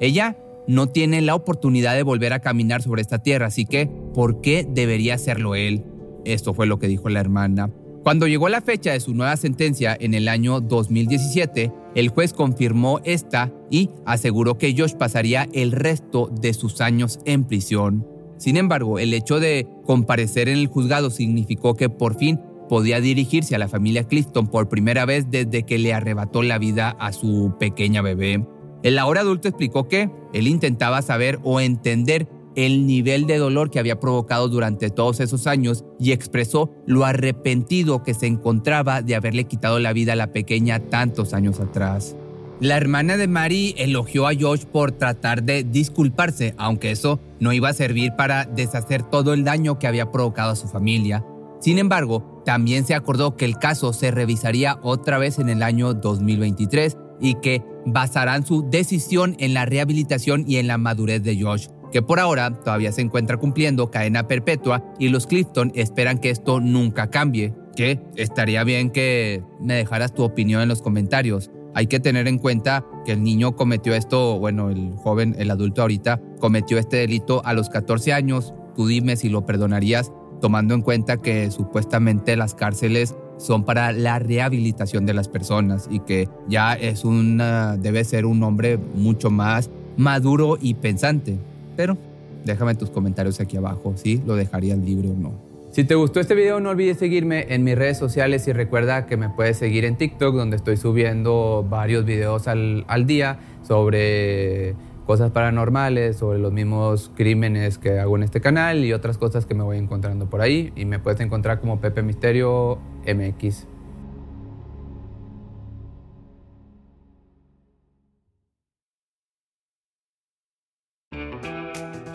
Ella 0.00 0.37
no 0.66 0.88
tiene 0.88 1.21
la 1.21 1.35
oportunidad 1.35 1.94
de 1.94 2.02
volver 2.02 2.32
a 2.32 2.40
caminar 2.40 2.82
sobre 2.82 3.02
esta 3.02 3.18
tierra, 3.18 3.47
así 3.47 3.66
que 3.66 3.87
¿por 4.14 4.40
qué 4.40 4.66
debería 4.68 5.14
hacerlo 5.14 5.54
él? 5.54 5.85
Esto 6.25 6.54
fue 6.54 6.66
lo 6.66 6.78
que 6.78 6.88
dijo 6.88 7.09
la 7.11 7.21
hermana. 7.21 7.71
Cuando 8.02 8.26
llegó 8.26 8.49
la 8.49 8.61
fecha 8.61 8.92
de 8.92 8.99
su 8.99 9.14
nueva 9.14 9.37
sentencia 9.37 9.97
en 9.99 10.14
el 10.14 10.26
año 10.26 10.61
2017, 10.61 11.73
el 11.94 12.09
juez 12.09 12.32
confirmó 12.32 13.00
esta 13.04 13.52
y 13.71 13.90
aseguró 14.04 14.59
que 14.59 14.75
Josh 14.76 14.94
pasaría 14.94 15.49
el 15.52 15.71
resto 15.71 16.28
de 16.28 16.52
sus 16.52 16.80
años 16.80 17.21
en 17.26 17.44
prisión. 17.44 18.04
Sin 18.38 18.56
embargo, 18.56 18.99
el 18.99 19.14
hecho 19.14 19.38
de 19.38 19.68
comparecer 19.87 20.49
en 20.49 20.59
el 20.59 20.66
juzgado 20.66 21.11
significó 21.11 21.75
que 21.75 21.90
por 21.90 22.18
fin 22.18 22.40
podía 22.68 23.00
dirigirse 23.00 23.54
a 23.54 23.59
la 23.59 23.68
familia 23.68 24.02
Clifton 24.02 24.49
por 24.49 24.68
primera 24.68 25.04
vez 25.04 25.30
desde 25.30 25.62
que 25.62 25.78
le 25.78 25.94
arrebató 25.94 26.42
la 26.42 26.59
vida 26.59 26.97
a 26.99 27.12
su 27.12 27.54
pequeña 27.61 28.02
bebé. 28.02 28.44
El 28.82 28.99
ahora 28.99 29.21
adulto 29.21 29.47
explicó 29.47 29.87
que 29.87 30.11
él 30.32 30.49
intentaba 30.49 31.02
saber 31.02 31.38
o 31.44 31.61
entender 31.61 32.26
el 32.56 32.87
nivel 32.87 33.26
de 33.26 33.38
dolor 33.38 33.71
que 33.71 33.78
había 33.78 34.00
provocado 34.00 34.49
durante 34.49 34.90
todos 34.90 35.21
esos 35.21 35.47
años 35.47 35.85
y 35.99 36.12
expresó 36.12 36.71
lo 36.87 37.04
arrepentido 37.04 38.02
que 38.02 38.14
se 38.14 38.26
encontraba 38.26 39.02
de 39.02 39.14
haberle 39.14 39.44
quitado 39.44 39.78
la 39.78 39.92
vida 39.92 40.12
a 40.12 40.16
la 40.16 40.32
pequeña 40.32 40.80
tantos 40.80 41.35
años 41.35 41.61
atrás. 41.61 42.16
La 42.61 42.76
hermana 42.76 43.16
de 43.16 43.26
Mary 43.26 43.75
elogió 43.76 44.28
a 44.28 44.32
Josh 44.38 44.64
por 44.66 44.92
tratar 44.92 45.42
de 45.42 45.64
disculparse, 45.64 46.54
aunque 46.59 46.92
eso 46.92 47.18
no 47.40 47.52
iba 47.52 47.71
a 47.71 47.75
servir 47.75 48.12
para 48.16 48.44
deshacer 48.44 49.02
todo 49.02 49.32
el 49.32 49.42
daño 49.42 49.80
que 49.80 49.88
había 49.88 50.12
provocado 50.12 50.52
a 50.52 50.56
su 50.56 50.68
familia. 50.68 51.25
Sin 51.61 51.78
embargo, 51.78 52.42
también 52.44 52.85
se 52.87 52.94
acordó 52.94 53.37
que 53.37 53.47
el 53.47 53.59
caso 53.59 53.92
se 53.92 54.11
revisaría 54.11 54.78
otra 54.82 55.18
vez 55.18 55.38
en 55.38 55.49
el 55.49 55.62
año 55.62 55.94
2023 55.94 56.97
y 57.21 57.35
que 57.37 57.62
basarán 57.85 58.47
su 58.47 58.68
decisión 58.68 59.35
en 59.38 59.54
la 59.54 59.64
rehabilitación 59.64 60.44
y 60.47 60.56
en 60.56 60.66
la 60.66 60.78
madurez 60.78 61.23
de 61.23 61.40
Josh 61.40 61.66
que 61.92 62.02
por 62.02 62.18
ahora 62.18 62.50
todavía 62.52 62.90
se 62.90 63.02
encuentra 63.02 63.37
cumpliendo 63.37 63.90
cadena 63.90 64.26
perpetua 64.26 64.82
y 64.99 65.11
los 65.11 65.26
Clifton 65.26 65.70
esperan 65.75 66.18
que 66.18 66.30
esto 66.30 66.58
nunca 66.61 67.11
cambie. 67.11 67.54
Que 67.76 68.00
estaría 68.17 68.64
bien 68.64 68.90
que 68.90 69.43
me 69.60 69.75
dejaras 69.75 70.12
tu 70.12 70.25
opinión 70.25 70.60
en 70.60 70.69
los 70.69 70.82
comentarios. 70.82 71.50
Hay 71.75 71.86
que 71.86 72.00
tener 72.00 72.28
en 72.28 72.38
cuenta 72.38 72.84
que 73.06 73.12
el 73.12 73.23
niño 73.23 73.56
cometió 73.56 73.95
esto, 73.95 74.38
bueno, 74.38 74.69
el 74.69 74.93
joven, 74.97 75.34
el 75.38 75.50
adulto 75.50 75.80
ahorita, 75.80 76.21
cometió 76.38 76.76
este 76.76 76.99
delito 76.99 77.40
a 77.47 77.54
los 77.54 77.71
14 77.71 78.12
años. 78.12 78.52
Tú 78.76 78.86
dime 78.86 79.17
si 79.17 79.30
lo 79.30 79.47
perdonarías, 79.47 80.12
tomando 80.43 80.75
en 80.75 80.82
cuenta 80.82 81.17
que 81.17 81.50
supuestamente 81.50 82.36
las 82.36 82.54
cárceles 82.54 83.14
son 83.38 83.64
para 83.64 83.93
la 83.93 84.19
rehabilitación 84.19 85.06
de 85.06 85.14
las 85.14 85.28
personas 85.28 85.88
y 85.90 86.00
que 86.00 86.28
ya 86.49 86.75
es 86.75 87.04
una, 87.04 87.76
debe 87.78 88.04
ser 88.04 88.26
un 88.26 88.43
hombre 88.43 88.76
mucho 88.76 89.30
más 89.30 89.71
maduro 89.97 90.58
y 90.60 90.75
pensante. 90.75 91.38
Pero 91.76 91.97
déjame 92.45 92.75
tus 92.75 92.91
comentarios 92.91 93.41
aquí 93.41 93.56
abajo, 93.56 93.93
si 93.97 94.19
lo 94.19 94.37
dejarías 94.37 94.78
libre 94.78 95.08
o 95.11 95.15
no. 95.15 95.32
Si 95.73 95.85
te 95.85 95.95
gustó 95.95 96.21
este 96.21 96.35
video 96.35 96.61
no 96.61 96.69
olvides 96.69 96.99
seguirme 96.99 97.47
en 97.49 97.65
mis 97.65 97.76
redes 97.76 97.97
sociales 97.97 98.47
y 98.47 98.52
recuerda 98.52 99.06
que 99.06 99.17
me 99.17 99.30
puedes 99.30 99.56
seguir 99.56 99.87
en 99.87 99.97
TikTok 99.97 100.35
donde 100.35 100.56
estoy 100.56 100.76
subiendo 100.76 101.67
varios 101.67 102.04
videos 102.04 102.47
al, 102.47 102.85
al 102.89 103.06
día 103.06 103.39
sobre 103.63 104.75
cosas 105.06 105.30
paranormales, 105.30 106.17
sobre 106.17 106.39
los 106.39 106.52
mismos 106.52 107.11
crímenes 107.17 107.78
que 107.78 107.99
hago 107.99 108.17
en 108.17 108.23
este 108.23 108.43
canal 108.43 108.85
y 108.85 108.93
otras 108.93 109.17
cosas 109.17 109.47
que 109.47 109.54
me 109.54 109.63
voy 109.63 109.78
encontrando 109.78 110.28
por 110.28 110.43
ahí 110.43 110.73
y 110.76 110.85
me 110.85 110.99
puedes 110.99 111.21
encontrar 111.21 111.61
como 111.61 111.80
Pepe 111.80 112.02
Misterio 112.02 112.78
MX. 113.06 113.67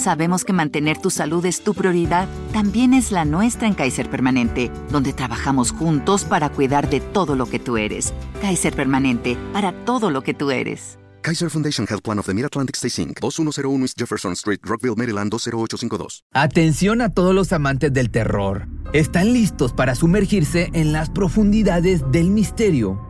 Sabemos 0.00 0.46
que 0.46 0.54
mantener 0.54 0.96
tu 0.96 1.10
salud 1.10 1.44
es 1.44 1.62
tu 1.62 1.74
prioridad, 1.74 2.26
también 2.54 2.94
es 2.94 3.12
la 3.12 3.26
nuestra 3.26 3.68
en 3.68 3.74
Kaiser 3.74 4.08
Permanente, 4.08 4.72
donde 4.90 5.12
trabajamos 5.12 5.72
juntos 5.72 6.24
para 6.24 6.48
cuidar 6.48 6.88
de 6.88 7.00
todo 7.00 7.36
lo 7.36 7.44
que 7.44 7.58
tú 7.58 7.76
eres. 7.76 8.14
Kaiser 8.40 8.74
Permanente, 8.74 9.36
para 9.52 9.72
todo 9.84 10.10
lo 10.10 10.22
que 10.22 10.32
tú 10.32 10.52
eres. 10.52 10.98
Kaiser 11.20 11.50
Foundation 11.50 11.86
Health 11.86 12.02
Plan 12.02 12.18
of 12.18 12.24
the 12.24 12.32
Mid-Atlantic 12.32 12.76
Stay 12.76 13.04
Inc., 13.04 13.20
2101 13.20 13.82
East 13.82 13.98
Jefferson 13.98 14.32
Street, 14.32 14.60
Rockville, 14.62 14.96
Maryland 14.96 15.30
20852. 15.30 16.24
Atención 16.32 17.02
a 17.02 17.10
todos 17.10 17.34
los 17.34 17.52
amantes 17.52 17.92
del 17.92 18.10
terror. 18.10 18.68
¿Están 18.94 19.34
listos 19.34 19.74
para 19.74 19.94
sumergirse 19.94 20.70
en 20.72 20.94
las 20.94 21.10
profundidades 21.10 22.10
del 22.10 22.30
misterio? 22.30 23.09